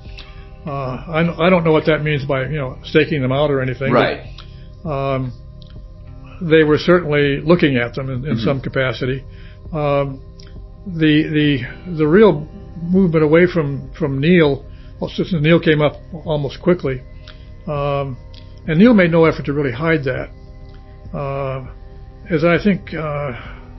Uh, 0.66 0.70
I, 0.70 1.46
I 1.46 1.50
don't 1.50 1.62
know 1.62 1.72
what 1.72 1.86
that 1.86 2.02
means 2.02 2.24
by 2.24 2.46
you 2.46 2.56
know 2.56 2.78
staking 2.84 3.20
them 3.20 3.32
out 3.32 3.50
or 3.50 3.60
anything. 3.60 3.92
Right. 3.92 4.32
But, 4.82 4.90
um, 4.90 5.32
they 6.40 6.64
were 6.64 6.78
certainly 6.78 7.40
looking 7.40 7.76
at 7.76 7.94
them 7.94 8.10
in, 8.10 8.26
in 8.26 8.38
some 8.38 8.60
capacity. 8.60 9.24
Um, 9.72 10.22
the 10.86 11.22
the 11.86 11.96
the 11.98 12.06
real 12.06 12.48
movement 12.82 13.24
away 13.24 13.46
from 13.46 13.92
from 13.98 14.20
Neil, 14.20 14.64
well, 15.00 15.10
since 15.10 15.32
Neil 15.32 15.60
came 15.60 15.80
up 15.80 15.94
almost 16.24 16.60
quickly, 16.62 17.02
um, 17.66 18.16
and 18.66 18.78
Neil 18.78 18.94
made 18.94 19.10
no 19.10 19.24
effort 19.24 19.46
to 19.46 19.52
really 19.52 19.72
hide 19.72 20.04
that. 20.04 20.30
Uh, 21.14 21.64
as 22.28 22.44
I 22.44 22.62
think 22.62 22.92
uh, 22.92 23.32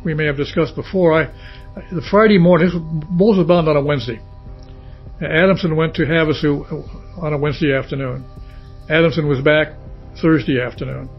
we 0.06 0.14
may 0.14 0.26
have 0.26 0.38
discussed 0.38 0.76
before, 0.76 1.14
I 1.14 1.26
the 1.92 2.02
Friday 2.10 2.38
morning, 2.38 2.70
Bolles 3.12 3.38
was 3.38 3.46
bound 3.46 3.68
on 3.68 3.76
a 3.76 3.82
Wednesday. 3.82 4.22
Adamson 5.22 5.76
went 5.76 5.94
to 5.96 6.04
Havasu 6.04 7.22
on 7.22 7.34
a 7.34 7.38
Wednesday 7.38 7.74
afternoon. 7.74 8.24
Adamson 8.90 9.28
was 9.28 9.42
back 9.42 9.74
Thursday 10.22 10.62
afternoon 10.62 11.10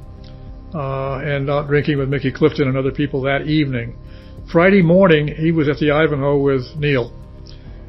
uh, 0.74 1.18
and 1.18 1.50
out 1.50 1.66
drinking 1.66 1.98
with 1.98 2.08
Mickey 2.08 2.32
Clifton 2.32 2.68
and 2.68 2.78
other 2.78 2.92
people 2.92 3.20
that 3.22 3.42
evening. 3.42 3.98
Friday 4.50 4.80
morning, 4.80 5.28
he 5.28 5.52
was 5.52 5.68
at 5.68 5.76
the 5.76 5.90
Ivanhoe 5.90 6.38
with 6.38 6.64
Neil, 6.76 7.12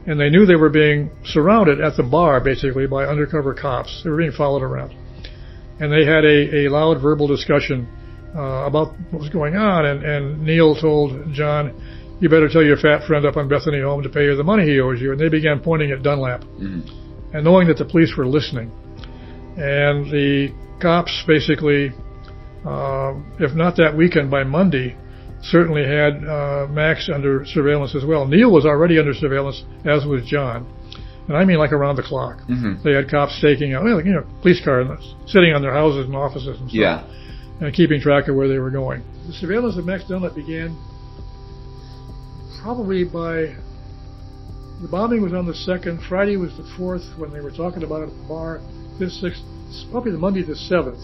and 0.06 0.20
they 0.20 0.30
knew 0.30 0.46
they 0.46 0.56
were 0.56 0.70
being 0.70 1.10
surrounded 1.24 1.80
at 1.80 1.96
the 1.96 2.04
bar 2.04 2.42
basically 2.42 2.88
by 2.88 3.06
undercover 3.06 3.54
cops. 3.54 4.02
They 4.04 4.10
were 4.10 4.18
being 4.18 4.34
followed 4.34 4.64
around, 4.64 4.94
and 5.80 5.90
they 5.90 6.06
had 6.06 6.26
a, 6.26 6.66
a 6.66 6.70
loud 6.70 7.02
verbal 7.02 7.28
discussion 7.28 7.88
uh, 8.36 8.66
about 8.66 8.94
what 9.12 9.20
was 9.22 9.30
going 9.30 9.56
on. 9.56 9.86
And, 9.86 10.04
and 10.04 10.44
Neil 10.44 10.76
told 10.76 11.34
John, 11.34 11.74
"You 12.20 12.30
better 12.30 12.50
tell 12.50 12.64
your 12.64 12.78
fat 12.78 13.06
friend 13.08 13.26
up 13.26 13.38
on 13.38 13.48
Bethany 13.48 13.82
Home 13.82 14.04
to 14.04 14.10
pay 14.10 14.26
you 14.26 14.36
the 14.36 14.44
money 14.44 14.66
he 14.66 14.80
owes 14.80 15.00
you." 15.02 15.12
And 15.12 15.20
they 15.20 15.30
began 15.30 15.60
pointing 15.60 15.92
at 15.92 16.04
Dunlap, 16.04 16.44
and 17.34 17.44
knowing 17.44 17.68
that 17.68 17.78
the 17.78 17.86
police 17.86 18.16
were 18.18 18.28
listening, 18.28 18.72
and 19.58 20.06
the 20.12 20.50
cops 20.82 21.24
basically 21.28 21.92
uh, 22.66 23.14
if 23.40 23.54
not 23.56 23.78
that 23.78 23.96
weekend, 23.96 24.30
by 24.30 24.44
Monday, 24.44 24.96
certainly 25.42 25.86
had 25.86 26.24
uh, 26.28 26.68
Max 26.70 27.10
under 27.14 27.46
surveillance 27.46 27.96
as 27.96 28.04
well. 28.04 28.28
Neil 28.28 28.52
was 28.52 28.66
already 28.66 29.00
under 29.00 29.14
surveillance, 29.14 29.64
as 29.86 30.06
was 30.06 30.26
John. 30.26 30.68
And 31.28 31.38
I 31.38 31.46
mean 31.46 31.58
like 31.58 31.72
around 31.72 31.96
the 31.98 32.04
clock. 32.04 32.40
Mhm. 32.50 32.82
They 32.84 32.94
had 32.94 33.10
cops 33.10 33.38
staking 33.38 33.74
out, 33.74 33.86
you 33.86 34.12
know, 34.14 34.24
police 34.42 34.62
cars 34.64 34.88
sitting 35.28 35.54
on 35.54 35.62
their 35.62 35.74
houses 35.74 36.06
and 36.08 36.16
offices 36.16 36.60
and 36.60 36.70
stuff, 36.70 36.74
Yeah. 36.74 37.04
And 37.60 37.74
keeping 37.74 38.00
track 38.02 38.28
of 38.28 38.36
where 38.36 38.48
they 38.48 38.60
were 38.60 38.72
going. 38.72 39.04
The 39.28 39.34
surveillance 39.34 39.78
of 39.78 39.86
Max 39.86 40.04
Dunlap 40.08 40.36
began 40.36 40.78
probably 42.62 43.04
by 43.04 43.56
the 44.82 44.88
bombing 44.90 45.22
was 45.24 45.34
on 45.34 45.46
the 45.48 45.54
second. 45.56 46.02
Friday 46.08 46.38
was 46.38 46.56
the 46.58 46.68
fourth 46.78 47.04
when 47.18 47.32
they 47.32 47.40
were 47.42 47.52
talking 47.52 47.84
about 47.84 48.02
it 48.04 48.10
at 48.10 48.18
the 48.18 48.28
bar. 48.28 48.60
This 49.00 49.20
sixth, 49.22 49.42
probably 49.92 50.12
the 50.12 50.18
Monday 50.18 50.44
the 50.44 50.56
seventh. 50.56 51.00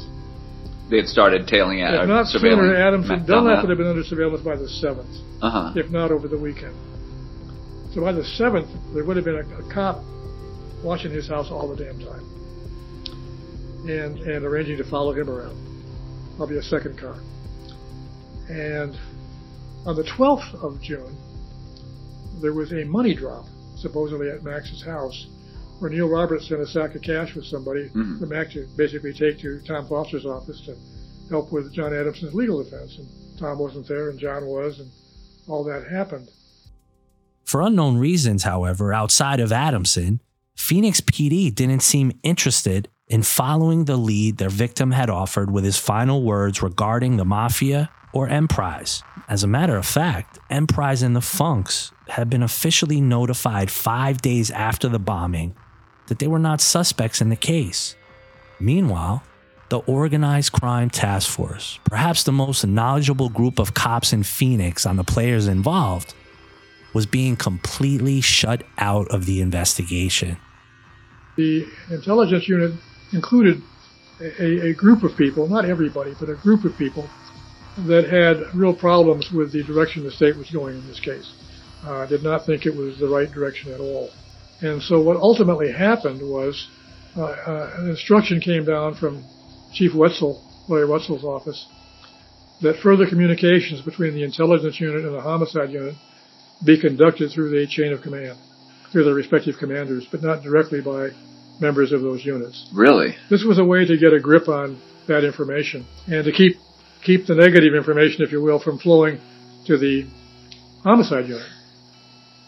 They 0.89 0.97
had 0.97 1.07
started 1.07 1.47
tailing 1.47 1.81
at 1.81 1.93
If 1.93 2.07
not 2.07 2.27
sooner, 2.27 2.75
Adamson 2.75 3.19
Matt 3.19 3.27
Dunlap 3.27 3.63
would 3.63 3.69
have 3.69 3.77
been 3.77 3.87
under 3.87 4.03
surveillance 4.03 4.43
by 4.43 4.55
the 4.57 4.67
7th, 4.67 5.07
Uh-huh. 5.41 5.73
if 5.75 5.89
not 5.89 6.11
over 6.11 6.27
the 6.27 6.37
weekend. 6.37 6.75
So 7.93 8.01
by 8.01 8.11
the 8.11 8.21
7th, 8.21 8.67
there 8.93 9.03
would 9.05 9.15
have 9.15 9.25
been 9.25 9.35
a, 9.41 9.59
a 9.65 9.73
cop 9.73 10.03
watching 10.83 11.11
his 11.11 11.27
house 11.27 11.47
all 11.49 11.73
the 11.73 11.81
damn 11.81 11.97
time 11.99 12.25
and, 13.87 14.19
and 14.19 14.45
arranging 14.45 14.77
to 14.77 14.83
follow 14.83 15.13
him 15.13 15.29
around. 15.29 15.57
Probably 16.37 16.57
a 16.57 16.63
second 16.63 16.97
car. 16.97 17.15
And 18.49 18.97
on 19.85 19.95
the 19.95 20.03
12th 20.03 20.53
of 20.63 20.81
June, 20.81 21.15
there 22.41 22.53
was 22.53 22.71
a 22.73 22.83
money 22.85 23.13
drop, 23.13 23.45
supposedly 23.77 24.29
at 24.29 24.43
Max's 24.43 24.83
house, 24.83 25.27
where 25.79 25.89
Neil 25.91 26.07
Roberts 26.09 26.47
sent 26.47 26.61
a 26.61 26.67
sack 26.67 26.95
of 26.95 27.01
cash 27.01 27.35
with 27.35 27.45
somebody 27.45 27.89
Mhm. 27.89 28.19
for 28.19 28.25
Max 28.25 28.53
to 28.53 28.65
basically 28.77 29.13
take 29.13 29.39
to 29.39 29.59
Tom 29.61 29.87
Foster's 29.87 30.25
office 30.25 30.61
to 30.65 30.75
help 31.29 31.51
with 31.51 31.71
John 31.73 31.93
Adamson's 31.93 32.33
legal 32.33 32.63
defense. 32.63 32.97
And 32.97 33.07
Tom 33.39 33.59
wasn't 33.59 33.87
there, 33.87 34.09
and 34.09 34.19
John 34.19 34.45
was, 34.45 34.79
and 34.79 34.89
all 35.47 35.63
that 35.65 35.87
happened. 35.87 36.29
For 37.45 37.61
unknown 37.61 37.97
reasons, 37.97 38.43
however, 38.43 38.93
outside 38.93 39.39
of 39.39 39.51
Adamson, 39.51 40.21
Phoenix 40.55 41.01
PD 41.01 41.49
didn't 41.51 41.81
seem 41.81 42.13
interested 42.23 42.87
in 43.13 43.21
following 43.21 43.85
the 43.85 43.95
lead 43.95 44.37
their 44.37 44.49
victim 44.49 44.89
had 44.89 45.07
offered 45.07 45.51
with 45.51 45.63
his 45.63 45.77
final 45.77 46.23
words 46.23 46.63
regarding 46.63 47.15
the 47.15 47.23
mafia 47.23 47.87
or 48.11 48.27
Emprise. 48.27 49.03
As 49.29 49.43
a 49.43 49.47
matter 49.47 49.77
of 49.77 49.85
fact, 49.85 50.39
Emprise 50.49 51.03
and 51.03 51.15
the 51.15 51.21
Funks 51.21 51.91
had 52.07 52.27
been 52.27 52.41
officially 52.41 52.99
notified 52.99 53.69
five 53.69 54.19
days 54.23 54.49
after 54.49 54.89
the 54.89 54.97
bombing 54.97 55.55
that 56.07 56.17
they 56.17 56.25
were 56.25 56.39
not 56.39 56.59
suspects 56.59 57.21
in 57.21 57.29
the 57.29 57.35
case. 57.35 57.95
Meanwhile, 58.59 59.21
the 59.69 59.81
Organized 59.81 60.53
Crime 60.53 60.89
Task 60.89 61.29
Force, 61.29 61.79
perhaps 61.83 62.23
the 62.23 62.31
most 62.31 62.65
knowledgeable 62.65 63.29
group 63.29 63.59
of 63.59 63.75
cops 63.75 64.11
in 64.11 64.23
Phoenix 64.23 64.87
on 64.87 64.95
the 64.95 65.03
players 65.03 65.45
involved, 65.45 66.15
was 66.95 67.05
being 67.05 67.35
completely 67.35 68.21
shut 68.21 68.63
out 68.79 69.07
of 69.09 69.27
the 69.27 69.39
investigation. 69.39 70.37
The 71.35 71.67
intelligence 71.91 72.47
unit 72.47 72.73
included 73.13 73.61
a, 74.19 74.69
a 74.69 74.73
group 74.73 75.03
of 75.03 75.17
people, 75.17 75.47
not 75.47 75.65
everybody, 75.65 76.13
but 76.19 76.29
a 76.29 76.35
group 76.35 76.65
of 76.65 76.77
people 76.77 77.09
that 77.87 78.05
had 78.05 78.55
real 78.57 78.75
problems 78.75 79.29
with 79.33 79.51
the 79.51 79.63
direction 79.63 80.03
the 80.03 80.11
state 80.11 80.35
was 80.37 80.49
going 80.51 80.75
in 80.75 80.87
this 80.87 80.99
case. 80.99 81.31
Uh, 81.83 82.05
did 82.05 82.23
not 82.23 82.45
think 82.45 82.65
it 82.65 82.75
was 82.75 82.97
the 82.99 83.07
right 83.07 83.31
direction 83.31 83.71
at 83.73 83.79
all. 83.79 84.09
And 84.61 84.81
so 84.81 85.01
what 85.01 85.17
ultimately 85.17 85.71
happened 85.71 86.21
was 86.21 86.67
uh, 87.17 87.23
uh, 87.23 87.73
an 87.79 87.89
instruction 87.89 88.39
came 88.39 88.65
down 88.65 88.95
from 88.95 89.23
Chief 89.73 89.93
Wetzel, 89.93 90.41
Larry 90.69 90.87
Wetzel's 90.87 91.23
office, 91.23 91.67
that 92.61 92.77
further 92.81 93.07
communications 93.07 93.81
between 93.81 94.13
the 94.13 94.23
intelligence 94.23 94.79
unit 94.79 95.03
and 95.03 95.13
the 95.13 95.21
homicide 95.21 95.71
unit 95.71 95.95
be 96.65 96.79
conducted 96.79 97.31
through 97.31 97.49
the 97.49 97.67
chain 97.67 97.91
of 97.91 98.01
command, 98.01 98.37
through 98.91 99.03
their 99.03 99.13
respective 99.13 99.55
commanders, 99.59 100.07
but 100.09 100.21
not 100.21 100.43
directly 100.43 100.79
by 100.79 101.09
members 101.63 101.91
of 101.93 102.01
those 102.01 102.23
units. 102.25 102.69
Really? 102.73 103.15
This 103.29 103.43
was 103.43 103.57
a 103.57 103.63
way 103.63 103.85
to 103.85 103.97
get 103.97 104.13
a 104.13 104.19
grip 104.19 104.47
on 104.47 104.79
that 105.07 105.23
information 105.23 105.87
and 106.07 106.23
to 106.25 106.31
keep 106.31 106.57
keep 107.03 107.25
the 107.25 107.35
negative 107.35 107.73
information, 107.73 108.21
if 108.21 108.31
you 108.31 108.41
will, 108.41 108.59
from 108.59 108.77
flowing 108.79 109.19
to 109.65 109.77
the 109.77 110.05
homicide 110.83 111.27
unit. 111.27 111.47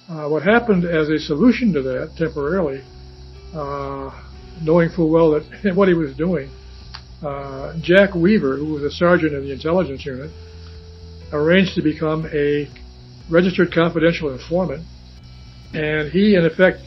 Uh, 0.07 0.27
what 0.29 0.43
happened 0.43 0.85
as 0.85 1.09
a 1.09 1.17
solution 1.17 1.73
to 1.73 1.81
that 1.81 2.11
temporarily, 2.17 2.83
uh, 3.53 4.11
knowing 4.61 4.89
full 4.89 5.09
well 5.09 5.31
that 5.31 5.75
what 5.75 5.87
he 5.87 5.93
was 5.93 6.15
doing, 6.15 6.49
uh, 7.23 7.73
Jack 7.81 8.13
Weaver, 8.13 8.57
who 8.57 8.73
was 8.73 8.83
a 8.83 8.91
sergeant 8.91 9.33
in 9.33 9.45
the 9.45 9.51
intelligence 9.51 10.05
unit, 10.05 10.29
arranged 11.33 11.73
to 11.75 11.81
become 11.81 12.27
a 12.31 12.69
registered 13.29 13.73
confidential 13.73 14.31
informant, 14.31 14.83
and 15.73 16.11
he, 16.11 16.35
in 16.35 16.45
effect, 16.45 16.79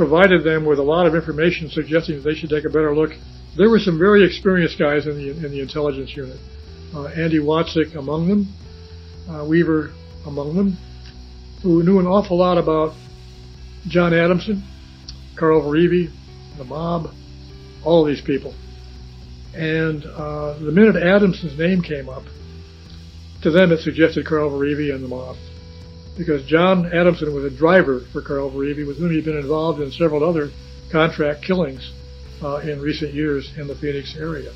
provided 0.00 0.42
them 0.42 0.64
with 0.64 0.78
a 0.78 0.82
lot 0.82 1.04
of 1.04 1.14
information 1.14 1.68
suggesting 1.68 2.16
that 2.16 2.22
they 2.22 2.34
should 2.34 2.48
take 2.48 2.64
a 2.64 2.70
better 2.70 2.96
look. 2.96 3.10
There 3.58 3.68
were 3.68 3.78
some 3.78 3.98
very 3.98 4.24
experienced 4.24 4.78
guys 4.78 5.06
in 5.06 5.14
the 5.14 5.28
in 5.28 5.52
the 5.52 5.60
intelligence 5.60 6.16
unit. 6.16 6.38
Uh, 6.94 7.08
Andy 7.08 7.38
Watzik 7.38 7.94
among 7.94 8.26
them, 8.26 8.48
uh, 9.28 9.44
Weaver 9.44 9.92
among 10.24 10.56
them, 10.56 10.78
who 11.62 11.82
knew 11.82 11.98
an 11.98 12.06
awful 12.06 12.38
lot 12.38 12.56
about 12.56 12.94
John 13.88 14.14
Adamson, 14.14 14.66
Carl 15.38 15.60
Verivi, 15.60 16.10
the 16.56 16.64
mob, 16.64 17.10
all 17.84 18.00
of 18.00 18.08
these 18.08 18.24
people. 18.24 18.54
And 19.54 20.02
uh, 20.06 20.58
the 20.60 20.72
minute 20.72 20.96
Adamson's 20.96 21.58
name 21.58 21.82
came 21.82 22.08
up, 22.08 22.22
to 23.42 23.50
them 23.50 23.70
it 23.70 23.80
suggested 23.80 24.24
Carl 24.24 24.50
Verivi 24.50 24.94
and 24.94 25.04
the 25.04 25.08
mob. 25.08 25.36
Because 26.20 26.44
John 26.44 26.84
Adamson 26.92 27.34
was 27.34 27.44
a 27.44 27.50
driver 27.50 28.00
for 28.12 28.20
Carl 28.20 28.50
Verivi, 28.50 28.86
with 28.86 28.98
whom 28.98 29.10
he'd 29.10 29.24
been 29.24 29.38
involved 29.38 29.80
in 29.80 29.90
several 29.90 30.22
other 30.22 30.50
contract 30.92 31.42
killings 31.42 31.94
uh, 32.42 32.56
in 32.56 32.78
recent 32.78 33.14
years 33.14 33.50
in 33.56 33.66
the 33.66 33.74
Phoenix 33.74 34.14
area. 34.18 34.52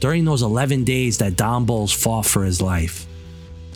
During 0.00 0.24
those 0.24 0.42
11 0.42 0.82
days 0.82 1.18
that 1.18 1.36
Don 1.36 1.64
Bolles 1.64 1.92
fought 1.92 2.26
for 2.26 2.42
his 2.42 2.60
life, 2.60 3.06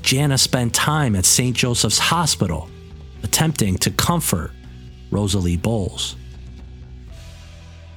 Jana 0.02 0.38
spent 0.38 0.74
time 0.74 1.14
at 1.14 1.24
St. 1.24 1.56
Joseph's 1.56 2.00
Hospital 2.00 2.68
attempting 3.22 3.78
to 3.78 3.92
comfort 3.92 4.50
Rosalie 5.12 5.56
Bolles. 5.56 6.16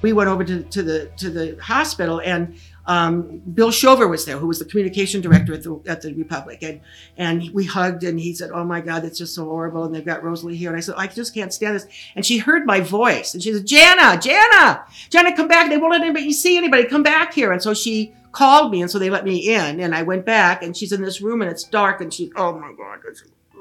We 0.03 0.13
went 0.13 0.29
over 0.29 0.43
to, 0.43 0.61
to 0.61 0.83
the 0.83 1.09
to 1.17 1.31
the 1.31 1.57
hospital, 1.59 2.21
and 2.21 2.55
um, 2.85 3.41
Bill 3.53 3.71
Shover 3.71 4.07
was 4.07 4.25
there, 4.25 4.37
who 4.37 4.47
was 4.47 4.59
the 4.59 4.65
communication 4.65 5.21
director 5.21 5.53
at 5.53 5.63
the 5.63 5.81
at 5.87 6.01
the 6.01 6.13
Republic, 6.13 6.59
and 6.61 6.81
and 7.17 7.49
we 7.53 7.65
hugged, 7.65 8.03
and 8.03 8.19
he 8.19 8.33
said, 8.33 8.51
"Oh 8.53 8.65
my 8.65 8.81
God, 8.81 9.03
that's 9.03 9.17
just 9.17 9.35
so 9.35 9.45
horrible." 9.45 9.85
And 9.85 9.95
they've 9.95 10.05
got 10.05 10.23
Rosalie 10.23 10.57
here, 10.57 10.69
and 10.69 10.77
I 10.77 10.81
said, 10.81 10.95
"I 10.97 11.07
just 11.07 11.33
can't 11.33 11.53
stand 11.53 11.75
this." 11.75 11.87
And 12.15 12.25
she 12.25 12.39
heard 12.39 12.65
my 12.65 12.81
voice, 12.81 13.33
and 13.33 13.41
she 13.41 13.53
said, 13.53 13.65
"Jana, 13.65 14.19
Jana, 14.19 14.85
Jana, 15.09 15.35
come 15.35 15.47
back! 15.47 15.69
They 15.69 15.77
won't 15.77 15.91
let 15.91 16.01
anybody 16.01 16.33
see 16.33 16.57
anybody. 16.57 16.85
Come 16.85 17.03
back 17.03 17.33
here." 17.33 17.51
And 17.51 17.61
so 17.61 17.73
she 17.73 18.13
called 18.33 18.71
me, 18.71 18.81
and 18.81 18.91
so 18.91 18.99
they 18.99 19.09
let 19.09 19.23
me 19.23 19.53
in, 19.53 19.79
and 19.79 19.95
I 19.95 20.03
went 20.03 20.25
back, 20.25 20.61
and 20.63 20.75
she's 20.75 20.91
in 20.91 21.01
this 21.01 21.21
room, 21.21 21.41
and 21.41 21.49
it's 21.49 21.63
dark, 21.63 22.01
and 22.01 22.13
she, 22.13 22.31
oh 22.35 22.53
my 22.53 22.73
God, 22.77 22.99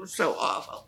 it's 0.03 0.15
so 0.15 0.35
awful. 0.39 0.87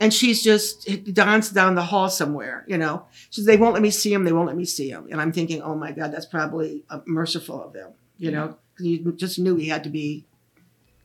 And 0.00 0.14
she's 0.14 0.42
just 0.44 0.88
danced 1.12 1.54
down 1.54 1.74
the 1.74 1.82
hall 1.82 2.08
somewhere, 2.08 2.64
you 2.68 2.78
know. 2.78 3.04
She 3.30 3.40
says, 3.40 3.46
they 3.46 3.56
won't 3.56 3.74
let 3.74 3.82
me 3.82 3.90
see 3.90 4.12
him. 4.12 4.24
They 4.24 4.32
won't 4.32 4.46
let 4.46 4.56
me 4.56 4.64
see 4.64 4.88
him. 4.90 5.08
And 5.10 5.20
I'm 5.20 5.32
thinking, 5.32 5.60
oh 5.62 5.74
my 5.74 5.90
God, 5.92 6.12
that's 6.12 6.26
probably 6.26 6.84
uh, 6.88 7.00
merciful 7.06 7.62
of 7.64 7.72
them, 7.72 7.92
you 8.18 8.30
know, 8.30 8.56
because 8.74 8.86
you 8.86 9.12
just 9.12 9.38
knew 9.38 9.56
he 9.56 9.68
had 9.68 9.82
to 9.84 9.90
be. 9.90 10.24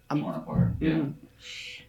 Um, 0.10 0.22
Yeah. 0.79 1.05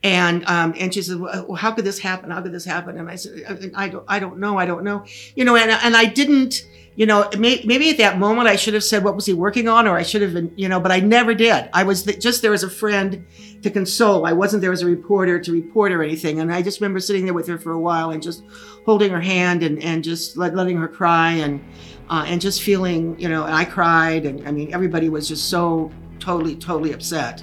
And 0.04 0.44
um, 0.46 0.74
and 0.78 0.92
she 0.92 1.00
said, 1.00 1.18
well, 1.18 1.54
"How 1.54 1.72
could 1.72 1.86
this 1.86 1.98
happen? 1.98 2.30
How 2.30 2.42
could 2.42 2.52
this 2.52 2.66
happen?" 2.66 2.98
And 2.98 3.10
I 3.10 3.16
said, 3.16 3.72
"I, 3.74 3.88
don't, 3.88 4.04
I 4.06 4.18
don't 4.18 4.38
know, 4.38 4.58
I 4.58 4.66
don't 4.66 4.84
know." 4.84 5.06
You 5.34 5.46
know, 5.46 5.56
and 5.56 5.70
and 5.70 5.96
I 5.96 6.04
didn't, 6.04 6.68
you 6.94 7.06
know, 7.06 7.26
may, 7.38 7.62
maybe 7.64 7.88
at 7.88 7.96
that 7.96 8.18
moment 8.18 8.46
I 8.46 8.56
should 8.56 8.74
have 8.74 8.84
said, 8.84 9.02
"What 9.02 9.16
was 9.16 9.24
he 9.24 9.32
working 9.32 9.66
on?" 9.66 9.88
Or 9.88 9.96
I 9.96 10.02
should 10.02 10.20
have 10.20 10.34
been, 10.34 10.52
you 10.56 10.68
know, 10.68 10.78
but 10.78 10.92
I 10.92 11.00
never 11.00 11.32
did. 11.32 11.70
I 11.72 11.84
was 11.84 12.04
just 12.04 12.42
there 12.42 12.52
as 12.52 12.62
a 12.62 12.68
friend 12.68 13.26
to 13.62 13.70
console. 13.70 14.26
I 14.26 14.34
wasn't 14.34 14.60
there 14.60 14.72
as 14.72 14.82
a 14.82 14.86
reporter 14.86 15.40
to 15.40 15.52
report 15.52 15.90
or 15.90 16.02
anything. 16.02 16.38
And 16.38 16.52
I 16.52 16.60
just 16.60 16.82
remember 16.82 17.00
sitting 17.00 17.24
there 17.24 17.32
with 17.32 17.48
her 17.48 17.56
for 17.56 17.72
a 17.72 17.80
while 17.80 18.10
and 18.10 18.22
just 18.22 18.44
holding 18.84 19.10
her 19.10 19.22
hand 19.22 19.62
and 19.62 19.82
and 19.82 20.04
just 20.04 20.36
let, 20.36 20.54
letting 20.54 20.76
her 20.76 20.88
cry 20.88 21.30
and 21.30 21.64
uh, 22.10 22.26
and 22.28 22.42
just 22.42 22.60
feeling, 22.60 23.18
you 23.18 23.30
know, 23.30 23.44
and 23.44 23.54
I 23.54 23.64
cried, 23.64 24.26
and 24.26 24.46
I 24.46 24.50
mean, 24.52 24.74
everybody 24.74 25.08
was 25.08 25.28
just 25.28 25.48
so 25.48 25.90
totally, 26.18 26.56
totally 26.56 26.92
upset. 26.92 27.42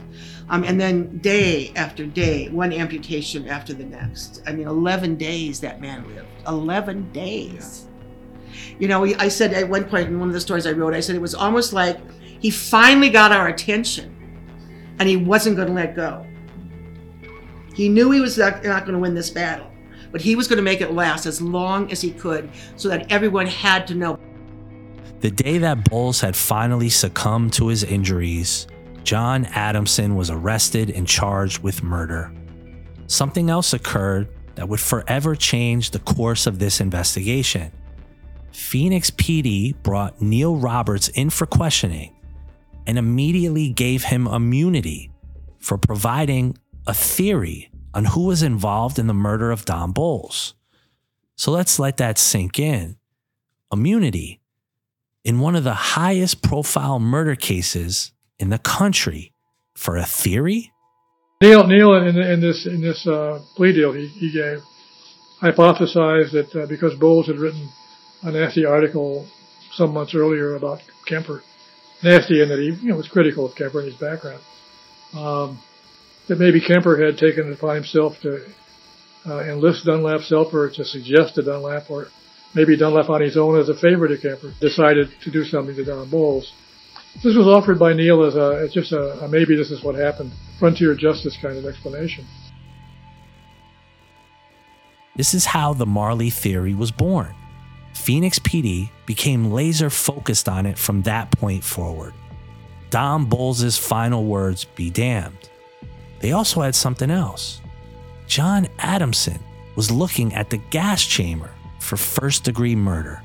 Um, 0.50 0.64
and 0.64 0.80
then 0.80 1.18
day 1.20 1.72
after 1.76 2.06
day, 2.06 2.50
one 2.50 2.74
amputation 2.74 3.48
after 3.48 3.74
the 3.74 3.86
next. 3.86 4.42
I 4.46 4.52
mean, 4.52 4.68
11 4.68 5.16
days 5.16 5.60
that 5.62 5.80
man 5.80 6.08
lived. 6.14 6.28
11 6.48 7.12
days. 7.12 7.88
You 8.80 8.88
know, 8.88 9.06
I 9.06 9.28
said 9.28 9.54
at 9.54 9.70
one 9.70 9.86
point 9.86 10.08
in 10.08 10.20
one 10.20 10.28
of 10.28 10.34
the 10.34 10.42
stories 10.42 10.68
I 10.68 10.72
wrote, 10.72 10.94
I 10.94 11.00
said 11.00 11.16
it 11.16 11.22
was 11.22 11.36
almost 11.36 11.74
like 11.74 12.00
he 12.40 12.50
finally 12.50 13.10
got 13.10 13.32
our 13.32 13.48
attention 13.48 14.16
and 15.00 15.08
he 15.08 15.18
wasn't 15.18 15.56
going 15.56 15.68
to 15.68 15.74
let 15.74 15.96
go. 15.96 16.26
He 17.74 17.88
knew 17.88 18.12
he 18.12 18.20
was 18.20 18.38
not, 18.38 18.64
not 18.64 18.82
going 18.82 18.94
to 18.94 19.00
win 19.00 19.14
this 19.14 19.30
battle, 19.30 19.72
but 20.12 20.22
he 20.22 20.36
was 20.36 20.48
going 20.48 20.58
to 20.58 20.64
make 20.64 20.82
it 20.82 20.94
last 20.94 21.26
as 21.26 21.42
long 21.42 21.92
as 21.92 22.02
he 22.02 22.12
could 22.12 22.50
so 22.76 22.90
that 22.90 23.12
everyone 23.12 23.48
had 23.48 23.88
to 23.88 23.96
know. 23.96 24.20
The 25.22 25.32
day 25.32 25.60
that 25.60 25.90
Bolles 25.90 26.20
had 26.20 26.36
finally 26.36 26.90
succumbed 26.90 27.54
to 27.54 27.68
his 27.68 27.84
injuries, 27.84 28.68
John 29.04 29.46
Adamson 29.46 30.16
was 30.16 30.30
arrested 30.30 30.90
and 30.90 31.08
charged 31.08 31.60
with 31.60 31.84
murder. 31.84 32.34
Something 33.08 33.50
else 33.50 33.74
occurred 33.74 34.30
that 34.56 34.70
would 34.70 34.80
forever 34.80 35.36
change 35.36 35.92
the 35.92 36.00
course 36.00 36.48
of 36.48 36.60
this 36.60 36.80
investigation. 36.80 37.72
Phoenix 38.52 39.10
PD 39.12 39.76
brought 39.82 40.22
Neil 40.22 40.56
Roberts 40.56 41.08
in 41.10 41.30
for 41.30 41.46
questioning 41.46 42.16
and 42.86 42.98
immediately 42.98 43.70
gave 43.70 44.04
him 44.04 44.28
immunity 44.28 45.12
for 45.60 45.78
providing 45.78 46.58
a 46.88 46.94
theory 46.94 47.70
on 47.94 48.06
who 48.06 48.26
was 48.26 48.44
involved 48.44 48.98
in 48.98 49.08
the 49.08 49.14
murder 49.14 49.52
of 49.52 49.66
Don 49.66 49.92
Bolles. 49.92 50.54
So 51.36 51.52
let's 51.52 51.80
let 51.80 51.98
that 51.98 52.18
sink 52.18 52.60
in. 52.60 52.98
Immunity 53.72 54.42
in 55.24 55.40
one 55.40 55.56
of 55.56 55.64
the 55.64 55.74
highest 55.74 56.42
profile 56.42 57.00
murder 57.00 57.36
cases 57.36 58.12
in 58.42 58.50
the 58.50 58.58
country 58.58 59.32
for 59.76 59.96
a 59.96 60.06
theory? 60.06 60.74
Neil, 61.42 61.66
Neil, 61.66 61.94
in, 61.94 62.18
in 62.18 62.42
this 62.42 62.66
in 62.66 62.82
this 62.82 63.08
uh, 63.08 63.40
plea 63.56 63.74
deal 63.74 63.94
he, 63.94 64.08
he 64.08 64.32
gave, 64.32 64.60
hypothesized 65.42 66.32
that 66.32 66.50
uh, 66.56 66.66
because 66.68 66.94
Bolles 66.96 67.28
had 67.28 67.38
written 67.38 67.70
a 68.24 68.32
nasty 68.32 68.66
article 68.66 69.28
some 69.74 69.94
months 69.94 70.14
earlier 70.14 70.56
about 70.56 70.82
Kemper, 71.08 71.42
nasty 72.04 72.42
in 72.42 72.50
that 72.50 72.60
he 72.60 72.74
you 72.84 72.90
know 72.90 72.98
was 72.98 73.08
critical 73.08 73.46
of 73.46 73.56
Kemper 73.56 73.80
and 73.80 73.92
his 73.92 74.00
background, 74.00 74.42
um, 75.14 75.60
that 76.28 76.38
maybe 76.38 76.62
Kemper 76.62 77.04
had 77.04 77.18
taken 77.18 77.48
it 77.48 77.54
upon 77.54 77.76
himself 77.76 78.14
to 78.22 78.46
uh, 79.26 79.40
enlist 79.42 79.86
Dunlap 79.86 80.22
Selper 80.22 80.74
to 80.76 80.86
suggest 80.86 81.36
to 81.36 81.44
Dunlap, 81.44 81.90
or 81.90 82.08
maybe 82.54 82.78
Dunlap 82.78 83.10
on 83.10 83.22
his 83.22 83.38
own 83.38 83.60
as 83.60 83.70
a 83.70 83.76
favor 83.76 84.08
to 84.08 84.18
Kemper, 84.18 84.54
decided 84.60 85.10
to 85.24 85.32
do 85.32 85.44
something 85.44 85.76
to 85.76 85.86
Don 85.86 86.10
Bolles. 86.10 86.52
This 87.16 87.36
was 87.36 87.48
offered 87.48 87.78
by 87.78 87.94
Neil 87.94 88.24
as 88.24 88.36
a 88.36 88.68
just 88.70 88.92
a, 88.94 89.24
a 89.24 89.28
maybe 89.28 89.56
this 89.56 89.70
is 89.70 89.84
what 89.84 89.96
happened, 89.96 90.32
frontier 90.58 90.96
justice 90.96 91.38
kind 91.42 91.58
of 91.58 91.66
explanation. 91.66 92.26
This 95.16 95.34
is 95.34 95.46
how 95.46 95.74
the 95.74 95.86
Marley 95.86 96.30
theory 96.30 96.74
was 96.74 96.90
born. 96.90 97.36
Phoenix 97.94 98.40
PD 98.40 98.90
became 99.06 99.52
laser 99.52 99.90
focused 99.90 100.48
on 100.48 100.66
it 100.66 100.78
from 100.78 101.02
that 101.04 101.30
point 101.32 101.64
forward. 101.64 102.14
Don 102.90 103.26
Bolles' 103.26 103.78
final 103.78 104.26
words 104.26 104.66
be 104.66 104.90
damned. 104.90 105.50
They 106.20 106.32
also 106.32 106.62
had 106.62 106.76
something 106.76 107.12
else. 107.12 107.62
John 108.28 108.68
Adamson 108.80 109.40
was 109.76 109.92
looking 109.92 110.34
at 110.34 110.50
the 110.50 110.58
gas 110.58 111.06
chamber 111.06 111.52
for 111.80 111.98
first 111.98 112.46
degree 112.46 112.76
murder, 112.76 113.22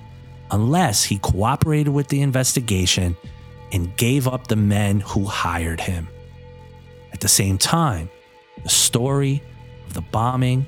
unless 0.50 1.04
he 1.04 1.18
cooperated 1.18 1.92
with 1.92 2.08
the 2.08 2.22
investigation 2.22 3.16
and 3.72 3.96
gave 3.96 4.28
up 4.28 4.46
the 4.46 4.56
men 4.56 5.00
who 5.00 5.24
hired 5.24 5.80
him. 5.80 6.08
At 7.12 7.20
the 7.20 7.28
same 7.28 7.58
time, 7.58 8.10
the 8.62 8.68
story 8.68 9.42
of 9.86 9.94
the 9.94 10.00
bombing 10.00 10.66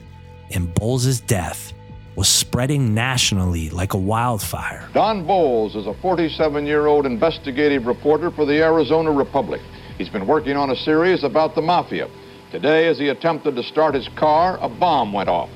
and 0.51 0.73
Bolles' 0.75 1.21
death 1.21 1.73
was 2.17 2.29
spreading 2.29 2.95
nationally 2.95 3.71
like 3.71 3.95
a 3.95 3.99
wildfire. 3.99 4.89
Don 4.93 5.25
Bolles 5.27 5.77
is 5.77 5.87
a 5.87 5.95
47 6.03 6.67
year 6.67 6.87
old 6.87 7.07
investigative 7.07 7.87
reporter 7.87 8.31
for 8.31 8.45
the 8.45 8.61
Arizona 8.63 9.13
Republic. 9.13 9.61
He's 9.97 10.09
been 10.09 10.27
working 10.27 10.57
on 10.57 10.71
a 10.71 10.77
series 10.77 11.23
about 11.23 11.55
the 11.55 11.63
mafia. 11.63 12.09
Today, 12.51 12.89
as 12.89 12.99
he 12.99 13.09
attempted 13.09 13.55
to 13.57 13.63
start 13.63 13.95
his 13.95 14.09
car, 14.17 14.59
a 14.61 14.69
bomb 14.69 15.13
went 15.13 15.29
off. 15.29 15.51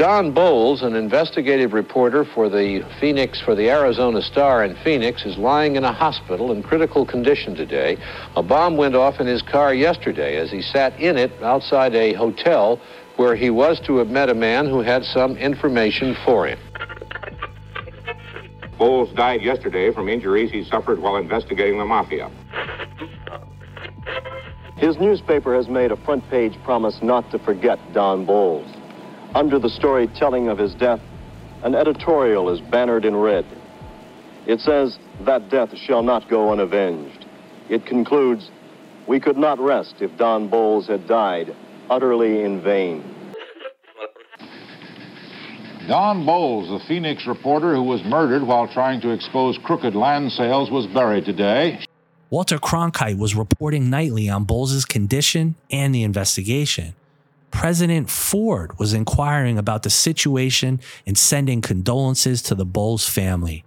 Don 0.00 0.32
Bolles, 0.32 0.80
an 0.80 0.96
investigative 0.96 1.74
reporter 1.74 2.24
for 2.24 2.48
the 2.48 2.82
Phoenix, 2.98 3.38
for 3.38 3.54
the 3.54 3.68
Arizona 3.68 4.22
Star 4.22 4.64
in 4.64 4.74
Phoenix, 4.76 5.26
is 5.26 5.36
lying 5.36 5.76
in 5.76 5.84
a 5.84 5.92
hospital 5.92 6.52
in 6.52 6.62
critical 6.62 7.04
condition 7.04 7.54
today. 7.54 7.98
A 8.34 8.42
bomb 8.42 8.78
went 8.78 8.94
off 8.94 9.20
in 9.20 9.26
his 9.26 9.42
car 9.42 9.74
yesterday 9.74 10.38
as 10.38 10.50
he 10.50 10.62
sat 10.62 10.98
in 10.98 11.18
it 11.18 11.30
outside 11.42 11.94
a 11.94 12.14
hotel 12.14 12.80
where 13.16 13.36
he 13.36 13.50
was 13.50 13.78
to 13.80 13.98
have 13.98 14.08
met 14.08 14.30
a 14.30 14.34
man 14.34 14.66
who 14.70 14.80
had 14.80 15.04
some 15.04 15.36
information 15.36 16.16
for 16.24 16.46
him. 16.46 16.58
Bolles 18.78 19.12
died 19.12 19.42
yesterday 19.42 19.92
from 19.92 20.08
injuries 20.08 20.50
he 20.50 20.64
suffered 20.64 20.98
while 20.98 21.16
investigating 21.16 21.78
the 21.78 21.84
mafia. 21.84 22.30
His 24.78 24.96
newspaper 24.96 25.54
has 25.54 25.68
made 25.68 25.92
a 25.92 25.96
front 25.96 26.26
page 26.30 26.56
promise 26.64 27.02
not 27.02 27.30
to 27.32 27.38
forget 27.38 27.78
Don 27.92 28.24
Bolles. 28.24 28.79
Under 29.34 29.58
the 29.60 29.68
story 29.68 30.08
telling 30.08 30.48
of 30.48 30.58
his 30.58 30.74
death, 30.74 31.00
an 31.62 31.74
editorial 31.74 32.50
is 32.50 32.60
bannered 32.60 33.04
in 33.04 33.14
red. 33.14 33.46
It 34.46 34.60
says, 34.60 34.98
That 35.24 35.50
death 35.50 35.76
shall 35.76 36.02
not 36.02 36.28
go 36.28 36.50
unavenged. 36.50 37.26
It 37.68 37.86
concludes, 37.86 38.50
We 39.06 39.20
could 39.20 39.36
not 39.36 39.60
rest 39.60 39.96
if 40.00 40.16
Don 40.18 40.48
Bolles 40.48 40.88
had 40.88 41.06
died 41.06 41.54
utterly 41.88 42.42
in 42.42 42.62
vain. 42.62 43.04
Don 45.86 46.24
Bolles, 46.24 46.68
the 46.68 46.86
Phoenix 46.86 47.26
reporter 47.26 47.74
who 47.74 47.82
was 47.82 48.02
murdered 48.04 48.42
while 48.42 48.68
trying 48.68 49.00
to 49.00 49.10
expose 49.10 49.58
crooked 49.58 49.94
land 49.94 50.32
sales, 50.32 50.70
was 50.70 50.86
buried 50.86 51.24
today. 51.24 51.84
Walter 52.30 52.58
Cronkite 52.58 53.18
was 53.18 53.34
reporting 53.34 53.90
nightly 53.90 54.28
on 54.28 54.44
Bolles' 54.44 54.84
condition 54.84 55.56
and 55.70 55.94
the 55.94 56.04
investigation. 56.04 56.94
President 57.50 58.08
Ford 58.08 58.78
was 58.78 58.94
inquiring 58.94 59.58
about 59.58 59.82
the 59.82 59.90
situation 59.90 60.80
and 61.06 61.18
sending 61.18 61.60
condolences 61.60 62.42
to 62.42 62.54
the 62.54 62.64
Bolles 62.64 63.08
family. 63.08 63.64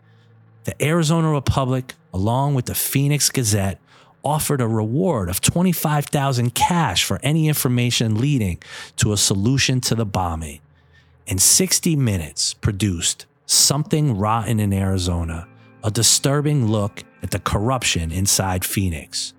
The 0.64 0.82
Arizona 0.82 1.30
Republic, 1.30 1.94
along 2.14 2.56
with 2.56 2.66
the 2.66 2.76
Phoenix 2.76 3.30
Gazette, 3.30 3.80
offered 4.24 4.62
a 4.62 4.68
reward 4.68 5.30
of 5.30 5.42
25,000 5.42 6.56
cash 6.56 7.04
for 7.04 7.20
any 7.22 7.48
information 7.50 8.20
leading 8.20 8.58
to 8.96 9.12
a 9.12 9.18
solution 9.18 9.82
to 9.82 9.96
the 9.96 10.06
bombing. 10.06 10.62
And 11.28 11.42
60 11.42 11.96
Minutes 11.96 12.54
produced 12.54 13.26
Something 13.46 14.18
Rotten 14.18 14.60
in 14.60 14.72
Arizona, 14.72 15.48
a 15.84 15.92
disturbing 15.92 16.68
look 16.68 17.04
at 17.22 17.32
the 17.32 17.40
corruption 17.40 18.12
inside 18.12 18.64
Phoenix. 18.64 19.34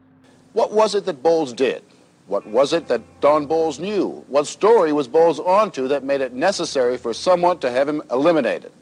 What 0.52 0.72
was 0.72 0.94
it 0.94 1.06
that 1.06 1.22
Bolles 1.22 1.54
did? 1.54 1.82
What 2.26 2.46
was 2.46 2.72
it 2.72 2.88
that 2.88 3.02
Don 3.20 3.44
Bolles 3.44 3.78
knew? 3.78 4.24
What 4.28 4.46
story 4.46 4.94
was 4.94 5.06
Bolles 5.06 5.38
onto 5.38 5.88
that 5.88 6.04
made 6.04 6.22
it 6.22 6.32
necessary 6.32 6.96
for 6.96 7.12
someone 7.12 7.58
to 7.58 7.70
have 7.70 7.86
him 7.86 8.00
eliminated? 8.10 8.72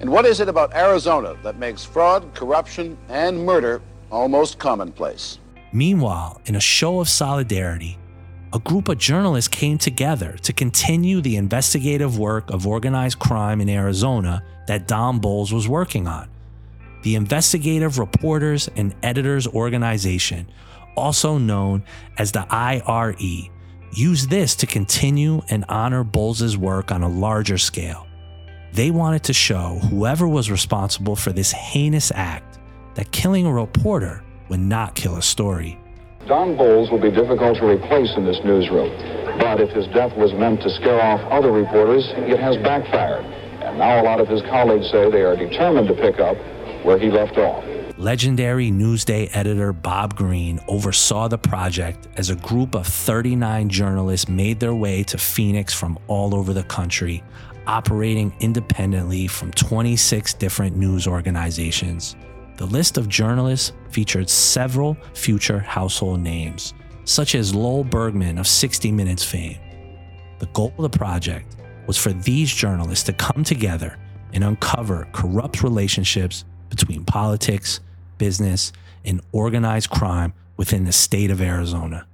And 0.00 0.10
what 0.10 0.26
is 0.26 0.40
it 0.40 0.50
about 0.50 0.74
Arizona 0.74 1.34
that 1.42 1.58
makes 1.58 1.82
fraud, 1.82 2.34
corruption, 2.34 2.98
and 3.08 3.46
murder 3.46 3.80
almost 4.12 4.58
commonplace? 4.58 5.38
Meanwhile, 5.72 6.42
in 6.44 6.56
a 6.56 6.60
show 6.60 7.00
of 7.00 7.08
solidarity, 7.08 7.98
a 8.52 8.58
group 8.58 8.88
of 8.88 8.98
journalists 8.98 9.48
came 9.48 9.78
together 9.78 10.36
to 10.42 10.52
continue 10.52 11.22
the 11.22 11.36
investigative 11.36 12.18
work 12.18 12.50
of 12.50 12.66
organized 12.66 13.18
crime 13.18 13.62
in 13.62 13.70
Arizona 13.70 14.42
that 14.66 14.86
Don 14.86 15.20
Bolles 15.20 15.52
was 15.52 15.66
working 15.66 16.06
on. 16.06 16.28
The 17.02 17.14
Investigative 17.14 17.98
Reporters 17.98 18.68
and 18.76 18.94
Editors 19.02 19.46
Organization, 19.46 20.48
also 20.98 21.38
known 21.38 21.84
as 22.18 22.32
the 22.32 22.46
IRE, 22.50 23.50
used 23.92 24.28
this 24.30 24.54
to 24.56 24.66
continue 24.66 25.40
and 25.48 25.64
honor 25.68 26.04
Bolles' 26.04 26.56
work 26.56 26.92
on 26.92 27.02
a 27.02 27.08
larger 27.08 27.58
scale. 27.58 28.06
They 28.72 28.90
wanted 28.90 29.24
to 29.24 29.32
show 29.32 29.78
whoever 29.90 30.28
was 30.28 30.50
responsible 30.50 31.16
for 31.16 31.32
this 31.32 31.52
heinous 31.52 32.12
act 32.14 32.58
that 32.94 33.10
killing 33.12 33.46
a 33.46 33.52
reporter 33.52 34.22
would 34.48 34.60
not 34.60 34.94
kill 34.94 35.16
a 35.16 35.22
story. 35.22 35.78
Don 36.26 36.56
Bolles 36.56 36.90
will 36.90 37.00
be 37.00 37.10
difficult 37.10 37.56
to 37.58 37.66
replace 37.66 38.14
in 38.16 38.24
this 38.24 38.38
newsroom. 38.44 38.90
But 39.38 39.60
if 39.60 39.70
his 39.70 39.86
death 39.94 40.14
was 40.16 40.32
meant 40.34 40.60
to 40.62 40.70
scare 40.70 41.00
off 41.00 41.20
other 41.32 41.52
reporters, 41.52 42.04
it 42.28 42.38
has 42.38 42.56
backfired. 42.58 43.24
And 43.62 43.78
now 43.78 44.02
a 44.02 44.04
lot 44.04 44.20
of 44.20 44.28
his 44.28 44.42
colleagues 44.42 44.90
say 44.90 45.10
they 45.10 45.22
are 45.22 45.36
determined 45.36 45.88
to 45.88 45.94
pick 45.94 46.18
up 46.20 46.36
where 46.84 46.98
he 46.98 47.08
left 47.08 47.38
off. 47.38 47.64
Legendary 47.98 48.70
Newsday 48.70 49.28
editor 49.32 49.72
Bob 49.72 50.14
Greene 50.14 50.60
oversaw 50.68 51.26
the 51.26 51.36
project 51.36 52.06
as 52.16 52.30
a 52.30 52.36
group 52.36 52.76
of 52.76 52.86
39 52.86 53.68
journalists 53.68 54.28
made 54.28 54.60
their 54.60 54.72
way 54.72 55.02
to 55.02 55.18
Phoenix 55.18 55.74
from 55.74 55.98
all 56.06 56.32
over 56.32 56.52
the 56.52 56.62
country, 56.62 57.24
operating 57.66 58.32
independently 58.38 59.26
from 59.26 59.50
26 59.50 60.34
different 60.34 60.76
news 60.76 61.08
organizations. 61.08 62.14
The 62.56 62.66
list 62.66 62.98
of 62.98 63.08
journalists 63.08 63.72
featured 63.90 64.30
several 64.30 64.96
future 65.14 65.58
household 65.58 66.20
names, 66.20 66.74
such 67.04 67.34
as 67.34 67.52
Lowell 67.52 67.82
Bergman 67.82 68.38
of 68.38 68.46
60 68.46 68.92
Minutes 68.92 69.24
fame. 69.24 69.58
The 70.38 70.46
goal 70.46 70.72
of 70.78 70.88
the 70.88 70.98
project 70.98 71.56
was 71.88 71.98
for 71.98 72.12
these 72.12 72.54
journalists 72.54 73.06
to 73.06 73.12
come 73.12 73.42
together 73.42 73.98
and 74.34 74.44
uncover 74.44 75.08
corrupt 75.12 75.64
relationships 75.64 76.44
between 76.70 77.04
politics, 77.04 77.80
business, 78.18 78.72
and 79.04 79.20
organized 79.32 79.90
crime 79.90 80.34
within 80.56 80.84
the 80.84 80.92
state 80.92 81.30
of 81.30 81.40
Arizona. 81.40 82.06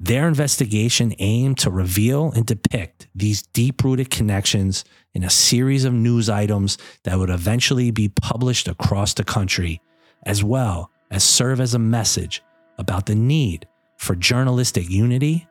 Their 0.00 0.28
investigation 0.28 1.14
aimed 1.18 1.58
to 1.58 1.70
reveal 1.70 2.32
and 2.32 2.44
depict 2.44 3.06
these 3.14 3.42
deep 3.42 3.82
rooted 3.82 4.10
connections 4.10 4.84
in 5.14 5.22
a 5.22 5.30
series 5.30 5.84
of 5.84 5.94
news 5.94 6.28
items 6.28 6.76
that 7.04 7.18
would 7.18 7.30
eventually 7.30 7.90
be 7.90 8.08
published 8.08 8.68
across 8.68 9.14
the 9.14 9.24
country, 9.24 9.80
as 10.24 10.42
well 10.42 10.90
as 11.10 11.22
serve 11.22 11.60
as 11.60 11.74
a 11.74 11.78
message 11.78 12.42
about 12.76 13.06
the 13.06 13.14
need 13.14 13.66
for 13.96 14.14
journalistic 14.14 14.90
unity 14.90 15.46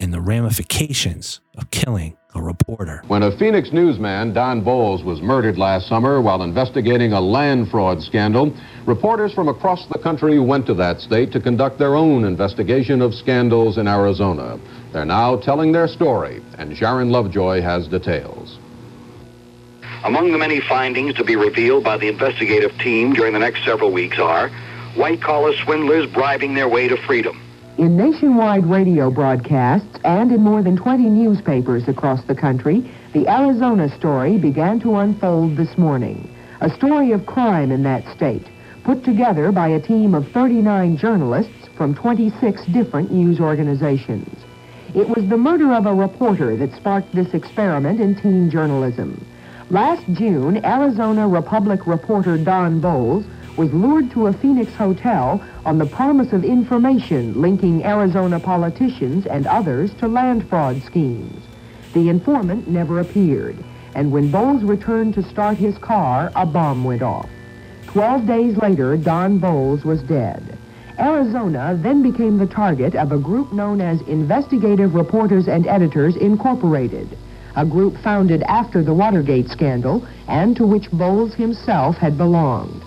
and 0.00 0.12
the 0.12 0.20
ramifications 0.20 1.40
of 1.56 1.70
killing 1.70 2.16
a 2.34 2.42
reporter. 2.42 3.02
When 3.06 3.22
a 3.22 3.36
Phoenix 3.36 3.72
newsman, 3.72 4.32
Don 4.32 4.62
Bolles, 4.62 5.04
was 5.04 5.20
murdered 5.20 5.58
last 5.58 5.88
summer 5.88 6.20
while 6.20 6.42
investigating 6.42 7.12
a 7.12 7.20
land 7.20 7.70
fraud 7.70 8.02
scandal, 8.02 8.54
reporters 8.86 9.32
from 9.32 9.48
across 9.48 9.86
the 9.86 9.98
country 9.98 10.38
went 10.38 10.66
to 10.66 10.74
that 10.74 11.00
state 11.00 11.32
to 11.32 11.40
conduct 11.40 11.78
their 11.78 11.94
own 11.94 12.24
investigation 12.24 13.00
of 13.00 13.14
scandals 13.14 13.78
in 13.78 13.86
Arizona. 13.86 14.58
They're 14.92 15.04
now 15.04 15.36
telling 15.36 15.72
their 15.72 15.88
story, 15.88 16.42
and 16.58 16.76
Sharon 16.76 17.10
Lovejoy 17.10 17.60
has 17.62 17.88
details. 17.88 18.58
Among 20.04 20.32
the 20.32 20.38
many 20.38 20.60
findings 20.60 21.14
to 21.14 21.24
be 21.24 21.36
revealed 21.36 21.84
by 21.84 21.96
the 21.96 22.08
investigative 22.08 22.76
team 22.78 23.14
during 23.14 23.32
the 23.32 23.38
next 23.38 23.64
several 23.64 23.90
weeks 23.90 24.18
are 24.18 24.50
white-collar 24.96 25.54
swindlers 25.64 26.06
bribing 26.12 26.54
their 26.54 26.68
way 26.68 26.88
to 26.88 26.96
freedom, 26.96 27.40
in 27.76 27.96
nationwide 27.96 28.64
radio 28.66 29.10
broadcasts 29.10 29.98
and 30.04 30.30
in 30.30 30.40
more 30.40 30.62
than 30.62 30.76
20 30.76 31.02
newspapers 31.04 31.88
across 31.88 32.22
the 32.24 32.34
country, 32.34 32.88
the 33.12 33.26
Arizona 33.28 33.88
story 33.96 34.38
began 34.38 34.78
to 34.80 34.96
unfold 34.96 35.56
this 35.56 35.76
morning. 35.76 36.30
A 36.60 36.70
story 36.70 37.10
of 37.10 37.26
crime 37.26 37.72
in 37.72 37.82
that 37.82 38.04
state, 38.14 38.46
put 38.84 39.02
together 39.02 39.50
by 39.50 39.68
a 39.68 39.80
team 39.80 40.14
of 40.14 40.28
39 40.28 40.96
journalists 40.96 41.68
from 41.76 41.96
26 41.96 42.64
different 42.66 43.10
news 43.10 43.40
organizations. 43.40 44.38
It 44.94 45.08
was 45.08 45.28
the 45.28 45.36
murder 45.36 45.72
of 45.72 45.86
a 45.86 45.94
reporter 45.94 46.56
that 46.56 46.76
sparked 46.76 47.12
this 47.12 47.34
experiment 47.34 48.00
in 48.00 48.14
teen 48.14 48.50
journalism. 48.50 49.26
Last 49.70 50.04
June, 50.12 50.64
Arizona 50.64 51.26
Republic 51.26 51.86
reporter 51.86 52.38
Don 52.38 52.80
Bolles 52.80 53.24
was 53.56 53.72
lured 53.72 54.10
to 54.10 54.26
a 54.26 54.32
Phoenix 54.32 54.74
hotel 54.74 55.42
on 55.64 55.78
the 55.78 55.86
promise 55.86 56.32
of 56.32 56.44
information 56.44 57.40
linking 57.40 57.84
Arizona 57.84 58.40
politicians 58.40 59.26
and 59.26 59.46
others 59.46 59.92
to 59.94 60.08
land 60.08 60.48
fraud 60.48 60.82
schemes. 60.82 61.42
The 61.92 62.08
informant 62.08 62.68
never 62.68 63.00
appeared, 63.00 63.56
and 63.94 64.10
when 64.10 64.30
Bolles 64.30 64.64
returned 64.64 65.14
to 65.14 65.22
start 65.22 65.56
his 65.56 65.78
car, 65.78 66.32
a 66.34 66.44
bomb 66.44 66.84
went 66.84 67.02
off. 67.02 67.28
Twelve 67.86 68.26
days 68.26 68.56
later, 68.56 68.96
Don 68.96 69.38
Bolles 69.38 69.84
was 69.84 70.02
dead. 70.02 70.58
Arizona 70.98 71.76
then 71.80 72.02
became 72.02 72.38
the 72.38 72.46
target 72.46 72.94
of 72.94 73.12
a 73.12 73.18
group 73.18 73.52
known 73.52 73.80
as 73.80 74.00
Investigative 74.02 74.94
Reporters 74.94 75.48
and 75.48 75.66
Editors 75.66 76.16
Incorporated, 76.16 77.16
a 77.56 77.64
group 77.64 77.96
founded 77.98 78.42
after 78.44 78.82
the 78.82 78.94
Watergate 78.94 79.48
scandal 79.48 80.06
and 80.28 80.56
to 80.56 80.66
which 80.66 80.90
Bolles 80.90 81.34
himself 81.34 81.96
had 81.96 82.16
belonged. 82.16 82.83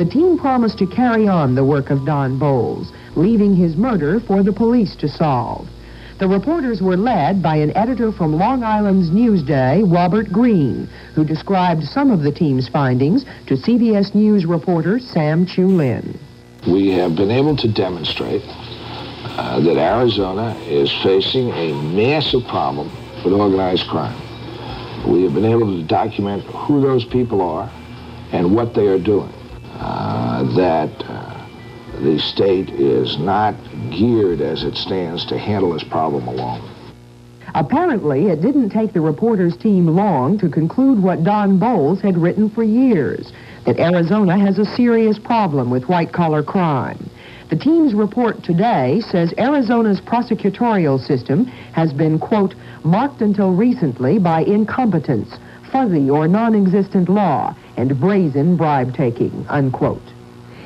The 0.00 0.06
team 0.06 0.38
promised 0.38 0.78
to 0.78 0.86
carry 0.86 1.28
on 1.28 1.54
the 1.54 1.62
work 1.62 1.90
of 1.90 2.06
Don 2.06 2.38
Bolles, 2.38 2.90
leaving 3.16 3.54
his 3.54 3.76
murder 3.76 4.18
for 4.18 4.42
the 4.42 4.50
police 4.50 4.96
to 4.96 5.06
solve. 5.06 5.68
The 6.16 6.26
reporters 6.26 6.80
were 6.80 6.96
led 6.96 7.42
by 7.42 7.56
an 7.56 7.76
editor 7.76 8.10
from 8.10 8.38
Long 8.38 8.62
Island's 8.62 9.10
Newsday, 9.10 9.82
Robert 9.84 10.32
Greene, 10.32 10.88
who 11.14 11.22
described 11.22 11.84
some 11.84 12.10
of 12.10 12.22
the 12.22 12.32
team's 12.32 12.66
findings 12.66 13.26
to 13.46 13.56
CBS 13.56 14.14
News 14.14 14.46
reporter 14.46 14.98
Sam 14.98 15.44
Chu 15.44 15.66
Lin. 15.66 16.18
We 16.66 16.88
have 16.92 17.14
been 17.14 17.30
able 17.30 17.54
to 17.56 17.68
demonstrate 17.68 18.42
uh, 18.46 19.60
that 19.60 19.76
Arizona 19.76 20.58
is 20.60 20.90
facing 21.02 21.50
a 21.50 21.74
massive 21.74 22.46
problem 22.46 22.90
with 23.22 23.34
organized 23.34 23.86
crime. 23.86 24.18
We 25.06 25.24
have 25.24 25.34
been 25.34 25.44
able 25.44 25.66
to 25.66 25.82
document 25.82 26.44
who 26.44 26.80
those 26.80 27.04
people 27.04 27.42
are 27.42 27.70
and 28.32 28.56
what 28.56 28.72
they 28.72 28.86
are 28.86 28.98
doing 28.98 29.30
that 29.80 30.90
uh, 31.04 31.46
the 32.00 32.18
state 32.18 32.70
is 32.70 33.18
not 33.18 33.54
geared 33.90 34.40
as 34.40 34.64
it 34.64 34.76
stands 34.76 35.24
to 35.26 35.38
handle 35.38 35.72
this 35.72 35.84
problem 35.84 36.26
alone. 36.28 36.68
Apparently, 37.54 38.26
it 38.26 38.40
didn't 38.40 38.70
take 38.70 38.92
the 38.92 39.00
reporters 39.00 39.56
team 39.56 39.86
long 39.88 40.38
to 40.38 40.48
conclude 40.48 41.02
what 41.02 41.24
Don 41.24 41.58
Bolles 41.58 42.00
had 42.00 42.16
written 42.16 42.48
for 42.48 42.62
years, 42.62 43.32
that 43.64 43.78
Arizona 43.78 44.38
has 44.38 44.58
a 44.58 44.64
serious 44.64 45.18
problem 45.18 45.70
with 45.70 45.88
white-collar 45.88 46.42
crime. 46.42 47.10
The 47.48 47.56
team's 47.56 47.94
report 47.94 48.44
today 48.44 49.00
says 49.00 49.34
Arizona's 49.36 50.00
prosecutorial 50.00 51.04
system 51.04 51.46
has 51.72 51.92
been, 51.92 52.20
quote, 52.20 52.54
marked 52.84 53.20
until 53.20 53.50
recently 53.50 54.20
by 54.20 54.42
incompetence, 54.42 55.36
fuzzy 55.70 56.10
or 56.10 56.28
non-existent 56.28 57.08
law, 57.08 57.54
and 57.76 57.98
brazen 57.98 58.56
bribe-taking, 58.56 59.46
unquote. 59.48 60.02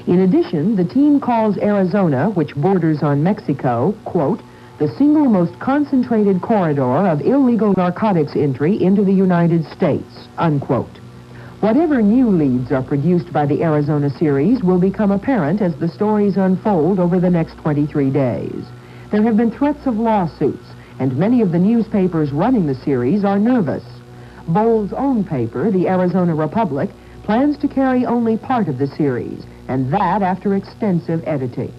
In 0.06 0.20
addition, 0.20 0.76
the 0.76 0.84
team 0.84 1.20
calls 1.20 1.56
Arizona, 1.58 2.30
which 2.30 2.54
borders 2.54 3.02
on 3.02 3.22
Mexico, 3.22 3.94
quote, 4.04 4.40
the 4.78 4.88
single 4.98 5.26
most 5.26 5.58
concentrated 5.60 6.42
corridor 6.42 6.82
of 7.06 7.20
illegal 7.20 7.72
narcotics 7.76 8.34
entry 8.34 8.82
into 8.82 9.04
the 9.04 9.12
United 9.12 9.64
States, 9.64 10.28
unquote. 10.36 10.98
Whatever 11.60 12.02
new 12.02 12.28
leads 12.28 12.72
are 12.72 12.82
produced 12.82 13.32
by 13.32 13.46
the 13.46 13.62
Arizona 13.62 14.10
series 14.10 14.62
will 14.62 14.78
become 14.78 15.10
apparent 15.10 15.62
as 15.62 15.74
the 15.76 15.88
stories 15.88 16.36
unfold 16.36 16.98
over 16.98 17.18
the 17.20 17.30
next 17.30 17.54
23 17.58 18.10
days. 18.10 18.64
There 19.10 19.22
have 19.22 19.36
been 19.36 19.50
threats 19.50 19.86
of 19.86 19.96
lawsuits, 19.96 20.66
and 20.98 21.16
many 21.16 21.40
of 21.40 21.52
the 21.52 21.58
newspapers 21.58 22.32
running 22.32 22.66
the 22.66 22.74
series 22.74 23.24
are 23.24 23.38
nervous. 23.38 23.93
Bolles' 24.48 24.92
own 24.92 25.24
paper, 25.24 25.70
the 25.70 25.88
Arizona 25.88 26.34
Republic, 26.34 26.90
plans 27.22 27.56
to 27.58 27.68
carry 27.68 28.04
only 28.04 28.36
part 28.36 28.68
of 28.68 28.78
the 28.78 28.86
series, 28.86 29.44
and 29.68 29.92
that 29.92 30.22
after 30.22 30.54
extensive 30.54 31.22
editing. 31.26 31.72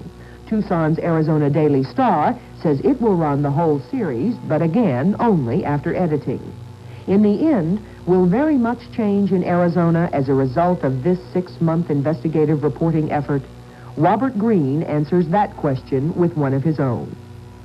Tucson's 0.48 1.00
Arizona 1.00 1.50
Daily 1.50 1.84
Star 1.84 2.40
says 2.62 2.80
it 2.84 3.02
will 3.02 3.16
run 3.16 3.42
the 3.42 3.52
whole 3.52 3.80
series, 3.92 4.36
but 4.48 4.62
again, 4.62 5.16
only 5.20 5.66
after 5.66 5.96
editing. 5.96 6.42
In 7.08 7.22
the 7.22 7.48
end, 7.48 7.80
will 8.08 8.26
very 8.26 8.58
much 8.58 8.80
change 8.92 9.32
in 9.32 9.44
Arizona 9.44 10.10
as 10.14 10.30
a 10.30 10.34
result 10.34 10.84
of 10.84 11.04
this 11.04 11.20
six-month 11.34 11.90
investigative 11.90 12.64
reporting 12.64 13.12
effort? 13.12 13.44
Robert 13.98 14.38
Greene 14.38 14.84
answers 14.84 15.28
that 15.30 15.56
question 15.58 16.14
with 16.16 16.36
one 16.36 16.54
of 16.54 16.64
his 16.64 16.80
own. 16.80 17.16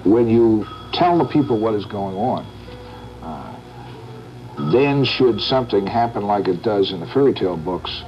When 0.04 0.28
you 0.28 0.66
tell 0.92 1.18
the 1.18 1.24
people 1.24 1.58
what 1.58 1.74
is 1.74 1.86
going 1.86 2.16
on, 2.16 2.46
then 4.72 5.04
should 5.04 5.40
something 5.40 5.86
happen 5.86 6.24
like 6.24 6.48
it 6.48 6.62
does 6.62 6.92
in 6.92 7.00
the 7.00 7.06
fairy 7.06 7.34
tale 7.34 7.56
books, 7.56 8.02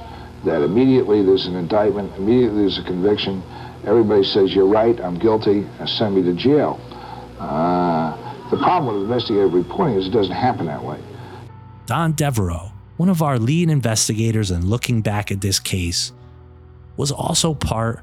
that 0.45 0.61
immediately 0.61 1.23
there's 1.23 1.45
an 1.45 1.55
indictment, 1.55 2.15
immediately 2.17 2.61
there's 2.61 2.77
a 2.77 2.83
conviction, 2.83 3.41
everybody 3.85 4.23
says, 4.23 4.53
you're 4.53 4.67
right, 4.67 4.99
I'm 4.99 5.17
guilty, 5.17 5.65
send 5.85 6.15
me 6.15 6.23
to 6.23 6.33
jail. 6.33 6.79
Uh, 7.39 8.49
the 8.49 8.57
problem 8.57 8.93
with 8.93 9.03
investigative 9.03 9.53
reporting 9.53 9.97
is 9.97 10.07
it 10.07 10.11
doesn't 10.11 10.35
happen 10.35 10.65
that 10.67 10.83
way. 10.83 10.99
Don 11.85 12.13
Devereaux, 12.13 12.71
one 12.97 13.09
of 13.09 13.21
our 13.21 13.39
lead 13.39 13.69
investigators 13.69 14.51
in 14.51 14.67
looking 14.67 15.01
back 15.01 15.31
at 15.31 15.41
this 15.41 15.59
case, 15.59 16.11
was 16.97 17.11
also 17.11 17.53
part 17.53 18.01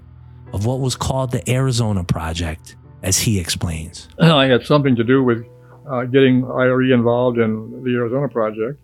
of 0.52 0.66
what 0.66 0.80
was 0.80 0.96
called 0.96 1.30
the 1.30 1.48
Arizona 1.48 2.02
Project, 2.02 2.76
as 3.02 3.18
he 3.18 3.38
explains. 3.38 4.08
I 4.18 4.46
had 4.46 4.64
something 4.64 4.96
to 4.96 5.04
do 5.04 5.22
with 5.22 5.46
uh, 5.90 6.04
getting 6.04 6.44
IRE 6.44 6.92
involved 6.92 7.38
in 7.38 7.82
the 7.82 7.90
Arizona 7.94 8.28
Project. 8.28 8.80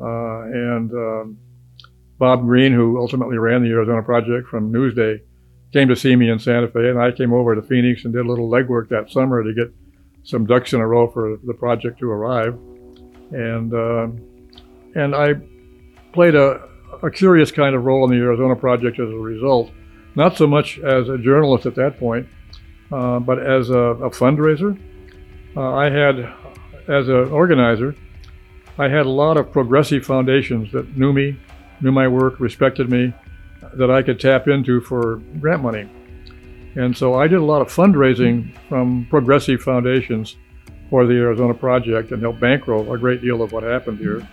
Uh, 0.00 0.42
and 0.42 0.92
um, 0.92 1.38
Bob 2.18 2.42
Greene, 2.42 2.72
who 2.72 2.98
ultimately 2.98 3.38
ran 3.38 3.62
the 3.62 3.70
Arizona 3.70 4.02
Project 4.02 4.48
from 4.48 4.72
Newsday, 4.72 5.20
came 5.72 5.88
to 5.88 5.96
see 5.96 6.16
me 6.16 6.30
in 6.30 6.38
Santa 6.38 6.68
Fe, 6.68 6.88
and 6.88 6.98
I 6.98 7.12
came 7.12 7.32
over 7.32 7.54
to 7.54 7.62
Phoenix 7.62 8.04
and 8.04 8.14
did 8.14 8.24
a 8.24 8.28
little 8.28 8.48
legwork 8.48 8.88
that 8.88 9.10
summer 9.10 9.42
to 9.42 9.52
get 9.52 9.72
some 10.22 10.46
ducks 10.46 10.72
in 10.72 10.80
a 10.80 10.86
row 10.86 11.10
for 11.10 11.38
the 11.44 11.54
project 11.54 11.98
to 12.00 12.10
arrive. 12.10 12.54
And 13.30 13.74
uh, 13.74 14.08
and 14.94 15.14
I 15.14 15.34
played 16.12 16.34
a, 16.34 16.66
a 17.02 17.10
curious 17.10 17.52
kind 17.52 17.74
of 17.74 17.84
role 17.84 18.04
in 18.04 18.10
the 18.10 18.24
Arizona 18.24 18.56
Project 18.56 18.98
as 18.98 19.08
a 19.08 19.16
result, 19.16 19.70
not 20.14 20.36
so 20.36 20.46
much 20.46 20.78
as 20.78 21.08
a 21.08 21.18
journalist 21.18 21.66
at 21.66 21.74
that 21.74 21.98
point, 21.98 22.26
uh, 22.90 23.18
but 23.18 23.38
as 23.38 23.68
a, 23.68 23.74
a 23.76 24.10
fundraiser. 24.10 24.78
Uh, 25.56 25.72
I 25.74 25.90
had, 25.90 26.32
as 26.88 27.08
an 27.08 27.30
organizer, 27.30 27.94
I 28.78 28.88
had 28.88 29.06
a 29.06 29.10
lot 29.10 29.36
of 29.36 29.50
progressive 29.50 30.04
foundations 30.04 30.70
that 30.72 30.96
knew 30.96 31.12
me, 31.12 31.36
knew 31.80 31.92
my 31.92 32.06
work, 32.06 32.38
respected 32.38 32.90
me, 32.90 33.12
that 33.74 33.90
I 33.90 34.02
could 34.02 34.20
tap 34.20 34.48
into 34.48 34.80
for 34.80 35.16
grant 35.40 35.62
money. 35.62 35.88
And 36.76 36.96
so 36.96 37.14
I 37.14 37.26
did 37.26 37.40
a 37.40 37.44
lot 37.44 37.60
of 37.60 37.68
fundraising 37.68 38.56
from 38.68 39.06
progressive 39.10 39.60
foundations 39.62 40.36
for 40.90 41.06
the 41.06 41.14
Arizona 41.14 41.54
Project 41.54 42.12
and 42.12 42.22
helped 42.22 42.40
bankroll 42.40 42.92
a 42.92 42.98
great 42.98 43.20
deal 43.20 43.42
of 43.42 43.52
what 43.52 43.62
happened 43.62 43.98
here. 43.98 44.26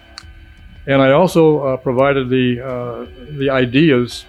And 0.88 1.01
I 1.01 1.12
also 1.12 1.60
uh, 1.65 1.78
provided 1.78 2.30
the 2.30 2.62
uh, 2.62 3.06
the 3.38 3.49
ideas 3.49 4.25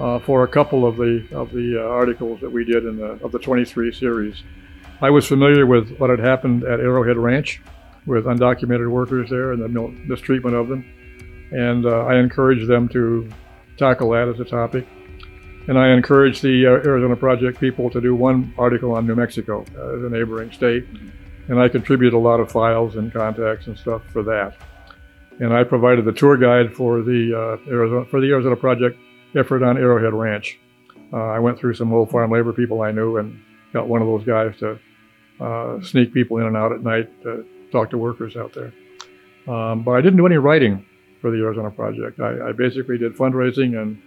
uh, 0.00 0.18
for 0.18 0.42
a 0.42 0.48
couple 0.48 0.84
of 0.84 0.96
the 0.96 1.26
of 1.32 1.52
the 1.52 1.80
uh, 1.80 1.88
articles 1.88 2.40
that 2.40 2.50
we 2.50 2.64
did 2.64 2.84
in 2.84 2.96
the 2.96 3.12
of 3.24 3.30
the 3.30 3.38
23 3.38 3.92
series. 3.92 4.42
I 5.00 5.10
was 5.10 5.26
familiar 5.26 5.66
with 5.66 5.96
what 5.98 6.10
had 6.10 6.18
happened 6.18 6.64
at 6.64 6.80
Arrowhead 6.80 7.16
Ranch 7.16 7.62
with 8.06 8.24
undocumented 8.24 8.90
workers 8.90 9.30
there 9.30 9.52
and 9.52 9.62
the 9.62 9.68
mistreatment 10.06 10.56
of 10.56 10.68
them, 10.68 10.84
and 11.52 11.86
uh, 11.86 12.04
I 12.04 12.18
encouraged 12.18 12.68
them 12.68 12.88
to 12.90 13.28
tackle 13.76 14.10
that 14.10 14.28
as 14.28 14.40
a 14.40 14.44
topic. 14.44 14.86
And 15.66 15.78
I 15.78 15.94
encouraged 15.94 16.42
the 16.42 16.66
uh, 16.66 16.70
Arizona 16.70 17.16
Project 17.16 17.58
people 17.58 17.88
to 17.90 18.00
do 18.00 18.14
one 18.14 18.52
article 18.58 18.92
on 18.92 19.06
New 19.06 19.14
Mexico 19.14 19.64
a 19.76 20.10
neighboring 20.10 20.52
state, 20.52 20.86
and 21.48 21.58
I 21.58 21.68
contributed 21.68 22.14
a 22.14 22.18
lot 22.18 22.40
of 22.40 22.52
files 22.52 22.96
and 22.96 23.12
contacts 23.12 23.66
and 23.66 23.78
stuff 23.78 24.02
for 24.12 24.22
that 24.24 24.56
and 25.40 25.52
I 25.52 25.64
provided 25.64 26.04
the 26.04 26.12
tour 26.12 26.36
guide 26.36 26.74
for 26.74 27.02
the 27.02 27.32
uh, 27.34 27.70
Arizona 27.70 28.04
for 28.06 28.20
the 28.20 28.30
Arizona 28.30 28.56
Project 28.56 28.98
effort 29.34 29.62
on 29.62 29.76
Arrowhead 29.76 30.14
Ranch. 30.14 30.58
Uh, 31.12 31.16
I 31.16 31.38
went 31.38 31.58
through 31.58 31.74
some 31.74 31.92
old 31.92 32.10
farm 32.10 32.30
labor 32.30 32.52
people 32.52 32.82
I 32.82 32.92
knew 32.92 33.18
and 33.18 33.40
got 33.74 33.88
one 33.88 34.00
of 34.00 34.08
those 34.08 34.24
guys 34.24 34.56
to 34.60 34.78
uh, 35.40 35.82
sneak 35.82 36.14
people 36.14 36.38
in 36.38 36.44
and 36.44 36.56
out 36.56 36.72
at 36.72 36.82
night 36.82 37.10
to 37.24 37.44
talk 37.70 37.90
to 37.90 37.98
workers 37.98 38.36
out 38.36 38.54
there. 38.54 38.72
Um, 39.52 39.82
but 39.82 39.92
I 39.92 40.00
didn't 40.00 40.16
do 40.16 40.26
any 40.26 40.36
writing 40.36 40.86
for 41.20 41.30
the 41.30 41.38
Arizona 41.38 41.70
Project. 41.70 42.20
I, 42.20 42.48
I 42.48 42.52
basically 42.52 42.96
did 42.96 43.14
fundraising 43.14 43.80
and, 43.80 44.00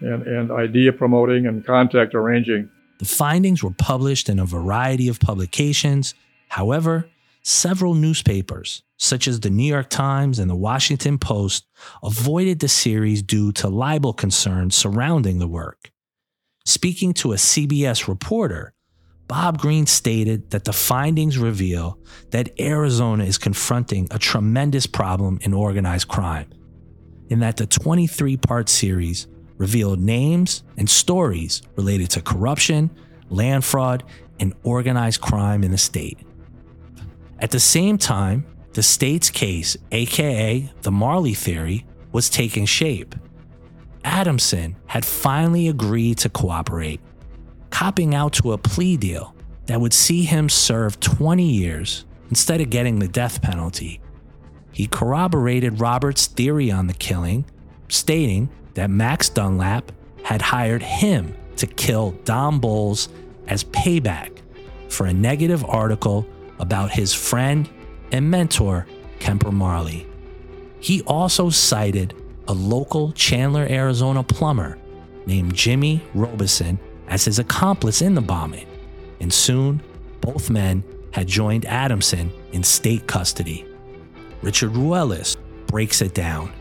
and, 0.00 0.26
and 0.26 0.50
idea 0.50 0.92
promoting 0.92 1.46
and 1.46 1.64
contact 1.64 2.14
arranging. 2.14 2.68
The 2.98 3.06
findings 3.06 3.62
were 3.62 3.70
published 3.70 4.28
in 4.28 4.38
a 4.38 4.44
variety 4.44 5.08
of 5.08 5.20
publications. 5.20 6.14
However, 6.48 7.08
several 7.42 7.94
newspapers, 7.94 8.82
such 8.98 9.28
as 9.28 9.40
the 9.40 9.50
New 9.50 9.64
York 9.72 9.90
Times 9.90 10.38
and 10.38 10.50
the 10.50 10.56
Washington 10.56 11.18
Post, 11.18 11.66
avoided 12.02 12.60
the 12.60 12.68
series 12.68 13.22
due 13.22 13.52
to 13.52 13.68
libel 13.68 14.12
concerns 14.12 14.74
surrounding 14.74 15.38
the 15.38 15.48
work. 15.48 15.90
Speaking 16.66 17.12
to 17.14 17.32
a 17.32 17.36
CBS 17.36 18.08
reporter, 18.08 18.73
Bob 19.26 19.58
Greene 19.58 19.86
stated 19.86 20.50
that 20.50 20.64
the 20.64 20.72
findings 20.72 21.38
reveal 21.38 21.98
that 22.30 22.58
Arizona 22.60 23.24
is 23.24 23.38
confronting 23.38 24.06
a 24.10 24.18
tremendous 24.18 24.86
problem 24.86 25.38
in 25.42 25.54
organized 25.54 26.08
crime, 26.08 26.48
and 27.30 27.42
that 27.42 27.56
the 27.56 27.66
23 27.66 28.36
part 28.36 28.68
series 28.68 29.26
revealed 29.56 30.00
names 30.00 30.62
and 30.76 30.90
stories 30.90 31.62
related 31.76 32.10
to 32.10 32.20
corruption, 32.20 32.90
land 33.30 33.64
fraud, 33.64 34.04
and 34.40 34.52
organized 34.62 35.20
crime 35.20 35.64
in 35.64 35.70
the 35.70 35.78
state. 35.78 36.18
At 37.38 37.50
the 37.50 37.60
same 37.60 37.98
time, 37.98 38.46
the 38.74 38.82
state's 38.82 39.30
case, 39.30 39.76
aka 39.92 40.70
the 40.82 40.90
Marley 40.90 41.34
theory, 41.34 41.86
was 42.12 42.28
taking 42.28 42.66
shape. 42.66 43.14
Adamson 44.04 44.76
had 44.86 45.04
finally 45.04 45.68
agreed 45.68 46.18
to 46.18 46.28
cooperate, 46.28 47.00
copping 47.74 48.14
out 48.14 48.32
to 48.32 48.52
a 48.52 48.58
plea 48.58 48.96
deal 48.96 49.34
that 49.66 49.80
would 49.80 49.92
see 49.92 50.22
him 50.22 50.48
serve 50.48 51.00
20 51.00 51.42
years 51.42 52.04
instead 52.30 52.60
of 52.60 52.70
getting 52.70 53.00
the 53.00 53.08
death 53.08 53.42
penalty. 53.42 54.00
He 54.70 54.86
corroborated 54.86 55.80
Robert's 55.80 56.28
theory 56.28 56.70
on 56.70 56.86
the 56.86 56.94
killing, 56.94 57.44
stating 57.88 58.48
that 58.74 58.90
Max 58.90 59.28
Dunlap 59.28 59.90
had 60.22 60.40
hired 60.40 60.84
him 60.84 61.34
to 61.56 61.66
kill 61.66 62.12
Don 62.24 62.60
Bolles 62.60 63.08
as 63.48 63.64
payback 63.64 64.38
for 64.88 65.06
a 65.06 65.12
negative 65.12 65.64
article 65.64 66.24
about 66.60 66.92
his 66.92 67.12
friend 67.12 67.68
and 68.12 68.30
mentor, 68.30 68.86
Kemper 69.18 69.50
Marley. 69.50 70.06
He 70.78 71.02
also 71.02 71.50
cited 71.50 72.14
a 72.46 72.52
local 72.52 73.10
Chandler, 73.12 73.66
Arizona 73.68 74.22
plumber 74.22 74.78
named 75.26 75.56
Jimmy 75.56 76.04
Robison 76.14 76.78
as 77.08 77.24
his 77.24 77.38
accomplice 77.38 78.02
in 78.02 78.14
the 78.14 78.20
bombing, 78.20 78.66
and 79.20 79.32
soon 79.32 79.82
both 80.20 80.50
men 80.50 80.84
had 81.12 81.26
joined 81.26 81.64
Adamson 81.66 82.32
in 82.52 82.62
state 82.62 83.06
custody. 83.06 83.66
Richard 84.42 84.72
Ruelas 84.72 85.36
breaks 85.66 86.02
it 86.02 86.14
down. 86.14 86.52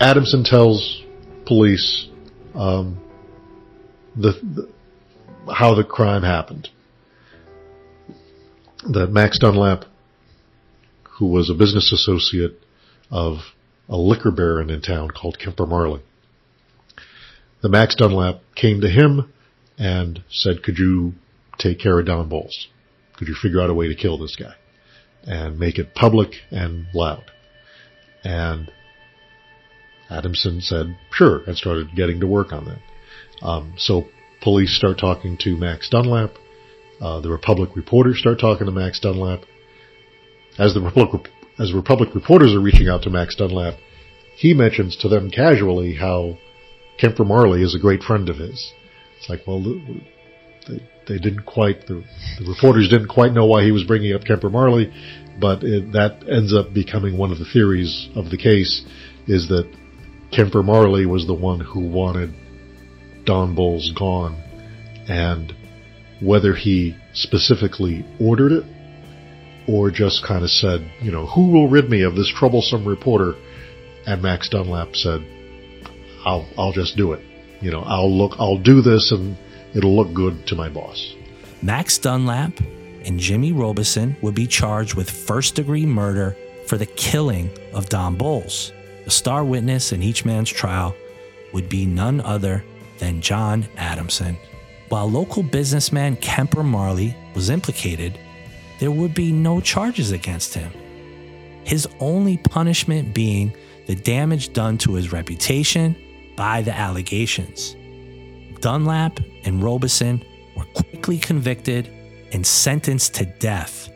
Adamson 0.00 0.44
tells 0.44 1.02
police 1.46 2.08
um, 2.54 2.98
the, 4.16 4.32
the, 4.32 5.52
how 5.52 5.74
the 5.74 5.84
crime 5.84 6.22
happened 6.22 6.68
that 8.88 9.10
Max 9.10 9.38
Dunlap, 9.38 9.84
who 11.02 11.26
was 11.26 11.50
a 11.50 11.54
business 11.54 11.92
associate 11.92 12.62
of 13.10 13.38
a 13.88 13.96
liquor 13.96 14.30
baron 14.30 14.70
in 14.70 14.80
town 14.80 15.10
called 15.10 15.38
Kemper 15.38 15.66
Marley, 15.66 16.02
the 17.62 17.68
Max 17.68 17.94
Dunlap 17.94 18.40
came 18.54 18.80
to 18.80 18.88
him 18.88 19.32
and 19.78 20.22
said, 20.30 20.62
could 20.62 20.78
you 20.78 21.14
take 21.58 21.78
care 21.78 21.98
of 21.98 22.06
Don 22.06 22.28
Bolles? 22.28 22.68
Could 23.16 23.28
you 23.28 23.34
figure 23.34 23.60
out 23.60 23.70
a 23.70 23.74
way 23.74 23.88
to 23.88 23.94
kill 23.94 24.18
this 24.18 24.36
guy 24.36 24.54
and 25.24 25.58
make 25.58 25.78
it 25.78 25.94
public 25.94 26.32
and 26.50 26.86
loud? 26.94 27.24
And 28.24 28.70
Adamson 30.10 30.60
said, 30.60 30.96
sure, 31.12 31.42
and 31.46 31.56
started 31.56 31.94
getting 31.94 32.20
to 32.20 32.26
work 32.26 32.52
on 32.52 32.64
that. 32.66 33.46
Um, 33.46 33.74
so 33.76 34.08
police 34.42 34.76
start 34.76 34.98
talking 34.98 35.36
to 35.42 35.56
Max 35.56 35.88
Dunlap. 35.88 36.30
Uh, 37.00 37.20
the 37.20 37.30
Republic 37.30 37.70
reporters 37.76 38.18
start 38.18 38.40
talking 38.40 38.66
to 38.66 38.72
Max 38.72 38.98
Dunlap. 39.00 39.40
As 40.58 40.74
the 40.74 40.80
Republic, 40.80 41.28
as 41.58 41.72
Republic 41.72 42.14
reporters 42.14 42.54
are 42.54 42.60
reaching 42.60 42.88
out 42.88 43.02
to 43.02 43.10
Max 43.10 43.36
Dunlap, 43.36 43.74
he 44.36 44.54
mentions 44.54 44.96
to 44.98 45.08
them 45.08 45.30
casually 45.30 45.94
how 45.94 46.38
Kemper 46.98 47.24
Marley 47.24 47.62
is 47.62 47.74
a 47.74 47.78
great 47.78 48.02
friend 48.02 48.28
of 48.28 48.36
his. 48.36 48.72
It's 49.18 49.28
like, 49.28 49.46
well, 49.46 49.62
they, 49.62 50.88
they 51.06 51.18
didn't 51.18 51.44
quite, 51.44 51.86
the, 51.86 52.04
the, 52.38 52.48
reporters 52.48 52.88
didn't 52.88 53.08
quite 53.08 53.32
know 53.32 53.46
why 53.46 53.64
he 53.64 53.72
was 53.72 53.84
bringing 53.84 54.12
up 54.14 54.24
Kemper 54.24 54.50
Marley, 54.50 54.92
but 55.40 55.62
it, 55.62 55.92
that 55.92 56.24
ends 56.28 56.54
up 56.54 56.74
becoming 56.74 57.16
one 57.16 57.32
of 57.32 57.38
the 57.38 57.44
theories 57.52 58.08
of 58.14 58.30
the 58.30 58.36
case 58.36 58.84
is 59.26 59.48
that 59.48 59.70
Kemper 60.32 60.62
Marley 60.62 61.06
was 61.06 61.26
the 61.26 61.34
one 61.34 61.60
who 61.60 61.88
wanted 61.88 62.34
Don 63.24 63.54
Bolles 63.54 63.92
gone 63.96 64.34
and 65.08 65.54
whether 66.20 66.54
he 66.54 66.96
specifically 67.12 68.04
ordered 68.20 68.52
it 68.52 68.64
or 69.68 69.90
just 69.90 70.24
kind 70.26 70.42
of 70.42 70.50
said, 70.50 70.90
you 71.00 71.12
know, 71.12 71.26
who 71.26 71.50
will 71.52 71.68
rid 71.68 71.88
me 71.88 72.02
of 72.02 72.14
this 72.14 72.32
troublesome 72.34 72.86
reporter? 72.86 73.34
And 74.06 74.22
Max 74.22 74.48
Dunlap 74.48 74.94
said, 74.94 75.20
I'll, 76.28 76.46
I'll 76.58 76.72
just 76.72 76.96
do 76.96 77.12
it. 77.12 77.24
You 77.62 77.70
know, 77.70 77.82
I'll 77.86 78.14
look, 78.14 78.36
I'll 78.38 78.58
do 78.58 78.82
this 78.82 79.12
and 79.12 79.34
it'll 79.74 79.96
look 79.96 80.12
good 80.12 80.46
to 80.48 80.54
my 80.54 80.68
boss. 80.68 81.14
Max 81.62 81.96
Dunlap 81.96 82.52
and 83.06 83.18
Jimmy 83.18 83.52
Robison 83.52 84.14
would 84.20 84.34
be 84.34 84.46
charged 84.46 84.94
with 84.94 85.10
first 85.10 85.54
degree 85.54 85.86
murder 85.86 86.36
for 86.66 86.76
the 86.76 86.86
killing 86.86 87.50
of 87.72 87.88
Don 87.88 88.14
Bolles. 88.14 88.72
The 89.06 89.10
star 89.10 89.42
witness 89.42 89.92
in 89.92 90.02
each 90.02 90.26
man's 90.26 90.50
trial 90.50 90.94
would 91.54 91.70
be 91.70 91.86
none 91.86 92.20
other 92.20 92.62
than 92.98 93.22
John 93.22 93.66
Adamson. 93.78 94.36
While 94.90 95.10
local 95.10 95.42
businessman 95.42 96.16
Kemper 96.16 96.62
Marley 96.62 97.16
was 97.34 97.48
implicated, 97.48 98.18
there 98.80 98.90
would 98.90 99.14
be 99.14 99.32
no 99.32 99.62
charges 99.62 100.12
against 100.12 100.52
him. 100.52 100.70
His 101.64 101.88
only 102.00 102.36
punishment 102.36 103.14
being 103.14 103.54
the 103.86 103.94
damage 103.94 104.52
done 104.52 104.76
to 104.78 104.92
his 104.92 105.10
reputation 105.10 105.96
by 106.38 106.62
the 106.62 106.72
allegations. 106.72 107.74
Dunlap 108.60 109.18
and 109.44 109.60
Robison 109.60 110.24
were 110.56 110.66
quickly 110.66 111.18
convicted 111.18 111.88
and 112.32 112.46
sentenced 112.46 113.14
to 113.14 113.26
death. 113.26 113.90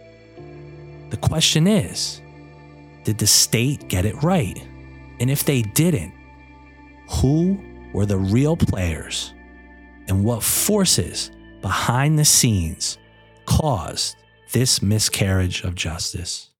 The 1.11 1.17
question 1.19 1.69
is 1.69 2.21
did 3.05 3.19
the 3.19 3.29
state 3.29 3.89
get 3.89 4.05
it 4.05 4.21
right? 4.25 4.61
And 5.21 5.31
if 5.31 5.45
they 5.45 5.63
didn't, 5.63 6.13
who 7.09 7.61
were 7.95 8.07
the 8.07 8.19
real 8.19 8.57
players 8.57 9.33
and 10.09 10.25
what 10.25 10.43
forces 10.43 11.31
behind 11.61 12.19
the 12.19 12.25
scenes 12.25 12.99
caused 13.47 14.17
this 14.51 14.83
miscarriage 14.83 15.63
of 15.63 15.77
justice? 15.77 16.52